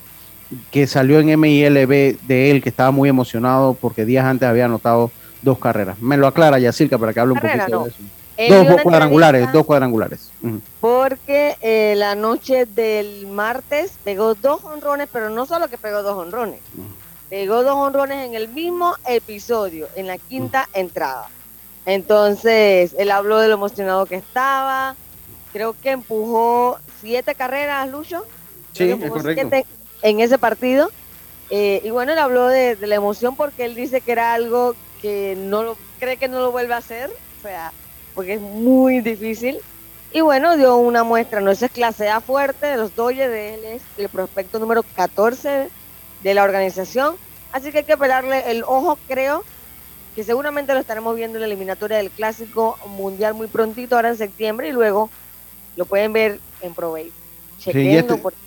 [0.71, 5.11] que salió en MILB de él, que estaba muy emocionado porque días antes había anotado
[5.43, 5.99] dos carreras.
[6.01, 7.85] Me lo aclara Yacirca para que hable un Carrera, poquito no.
[7.85, 8.65] de eso.
[8.65, 10.31] Dos cuadrangulares, dos cuadrangulares.
[10.81, 16.17] Porque eh, la noche del martes pegó dos honrones, pero no solo que pegó dos
[16.17, 16.61] honrones,
[17.29, 21.29] pegó dos honrones en el mismo episodio, en la quinta entrada.
[21.89, 24.95] Entonces, él habló de lo emocionado que estaba,
[25.55, 28.27] creo que empujó siete carreras, Lucho.
[28.75, 29.57] Sí, es correcto.
[30.03, 30.91] En ese partido.
[31.49, 34.75] Eh, y bueno, él habló de, de la emoción porque él dice que era algo
[35.01, 37.73] que no lo cree que no lo vuelve a hacer, o sea,
[38.15, 39.59] porque es muy difícil.
[40.13, 43.55] Y bueno, dio una muestra, no esa es clase A fuerte de los Dodgers, de
[43.55, 45.71] él es el prospecto número 14
[46.23, 47.17] de la organización.
[47.51, 49.43] Así que hay que pelarle el ojo, creo,
[50.19, 54.17] que seguramente lo estaremos viendo en la eliminatoria del Clásico Mundial muy prontito, ahora en
[54.17, 55.11] septiembre, y luego
[55.77, 57.13] lo pueden ver en Pro Base.
[57.61, 58.39] ya Chequenlo, este- porque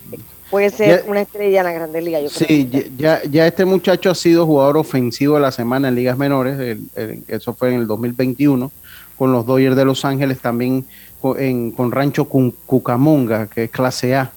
[0.50, 2.46] puede ser ya- una estrella en la Grande Liga, yo creo.
[2.46, 6.60] Sí, ya, ya este muchacho ha sido jugador ofensivo de la semana en ligas menores,
[6.60, 8.70] el- el- eso fue en el 2021,
[9.16, 10.84] con los Dodgers de Los Ángeles, también
[11.22, 14.30] co- en- con Rancho Cucamonga, que es clase A,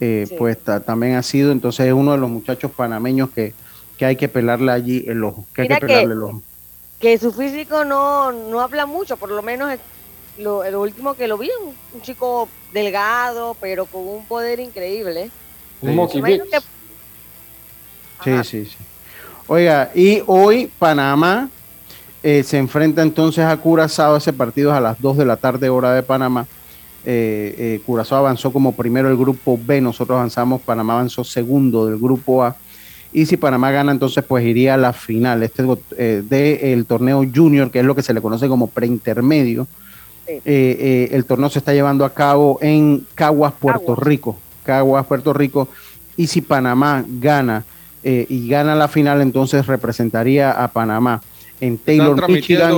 [0.00, 0.34] eh, Sí.
[0.36, 3.54] pues ta- también ha sido, entonces es uno de los muchachos panameños que,
[3.96, 6.42] que hay que pelarle allí el ojo, que hay Mira que- pelarle el ojo.
[7.02, 9.76] Que su físico no, no habla mucho, por lo menos
[10.38, 15.28] lo, lo último que lo vi, un, un chico delgado, pero con un poder increíble.
[15.80, 16.64] Un Beats.
[18.22, 18.76] Sí, sí, sí.
[19.48, 21.50] Oiga, y hoy Panamá
[22.22, 24.16] eh, se enfrenta entonces a Curazao.
[24.16, 26.46] Ese partido es a las 2 de la tarde, hora de Panamá.
[27.04, 31.98] Eh, eh, Curazao avanzó como primero el grupo B, nosotros avanzamos, Panamá avanzó segundo del
[31.98, 32.54] grupo A.
[33.12, 35.64] Y si Panamá gana, entonces pues iría a la final este
[35.98, 39.66] eh, del torneo junior, que es lo que se le conoce como preintermedio.
[40.26, 43.98] Eh, eh, el torneo se está llevando a cabo en Caguas, Puerto Caguas.
[44.06, 44.38] Rico.
[44.64, 45.68] Caguas, Puerto Rico.
[46.16, 47.64] Y si Panamá gana
[48.02, 51.22] eh, y gana la final, entonces representaría a Panamá
[51.60, 52.72] en Taylor, Michigan.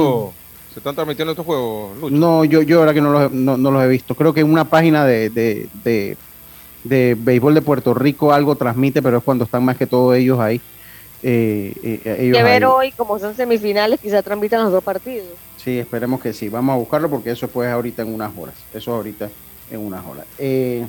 [0.73, 2.17] ¿Se están transmitiendo estos juegos, Lucho?
[2.17, 4.15] No, yo, yo ahora que no los, no, los he visto.
[4.17, 6.17] Creo que en una página de, de, de,
[6.85, 10.39] de, béisbol de Puerto Rico algo transmite, pero es cuando están más que todos ellos
[10.39, 10.61] ahí.
[11.23, 15.27] Eh, eh, ellos que ver hoy, como son semifinales, quizá transmitan los dos partidos.
[15.57, 16.51] Sí, esperemos que sí.
[16.51, 18.55] Vamos a buscarlo porque eso pues ahorita en unas horas.
[18.75, 19.31] Eso ahorita
[19.71, 20.27] en unas horas.
[20.39, 20.87] Eh,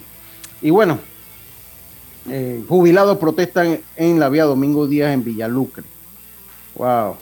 [0.61, 0.99] y bueno,
[2.29, 5.83] eh, jubilados protestan en la vía Domingo Díaz en Villalucre.
[6.75, 7.15] Wow.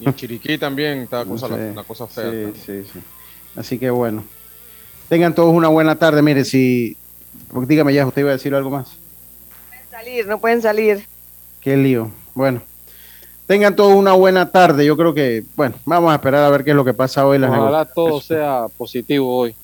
[0.00, 2.30] Y en Chiriquí también está cosa, la, cosa fea.
[2.30, 3.00] Sí, sí, sí.
[3.56, 4.24] Así que bueno.
[5.08, 6.22] Tengan todos una buena tarde.
[6.22, 6.96] Mire, si.
[7.52, 8.88] Dígame ya, usted iba a decir algo más.
[8.88, 11.06] No pueden salir, no pueden salir.
[11.60, 12.10] Qué lío.
[12.34, 12.62] Bueno.
[13.46, 14.86] Tengan todos una buena tarde.
[14.86, 17.42] Yo creo que, bueno, vamos a esperar a ver qué es lo que pasa hoy.
[17.42, 19.54] Ojalá todo sea positivo hoy.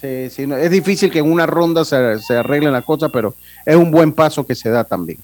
[0.00, 3.34] Sí, sí, es difícil que en una ronda se, se arreglen las cosas, pero
[3.64, 5.18] es un buen paso que se da también.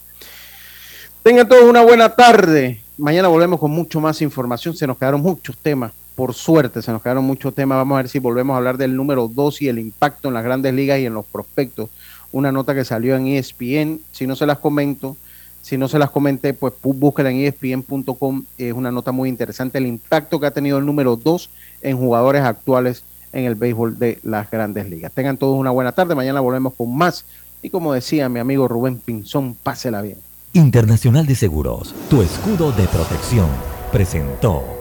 [1.23, 2.83] Tengan todos una buena tarde.
[2.97, 4.75] Mañana volvemos con mucho más información.
[4.75, 5.93] Se nos quedaron muchos temas.
[6.15, 7.77] Por suerte, se nos quedaron muchos temas.
[7.77, 10.45] Vamos a ver si volvemos a hablar del número 2 y el impacto en las
[10.45, 11.89] grandes ligas y en los prospectos.
[12.33, 14.01] Una nota que salió en ESPN.
[14.13, 15.17] Si no se las comento,
[15.63, 18.45] si no se las comenté, pues búsquela en espn.com.
[18.57, 19.79] Es una nota muy interesante.
[19.79, 21.51] El impacto que ha tenido el número 2
[21.83, 25.13] en jugadores actuales en el béisbol de las grandes ligas.
[25.13, 26.15] Tengan todos una buena tarde.
[26.15, 27.25] Mañana volvemos con más.
[27.63, 30.19] Y como decía mi amigo Rubén Pinzón, pásela bien.
[30.53, 33.49] Internacional de Seguros, tu escudo de protección,
[33.93, 34.80] presentó.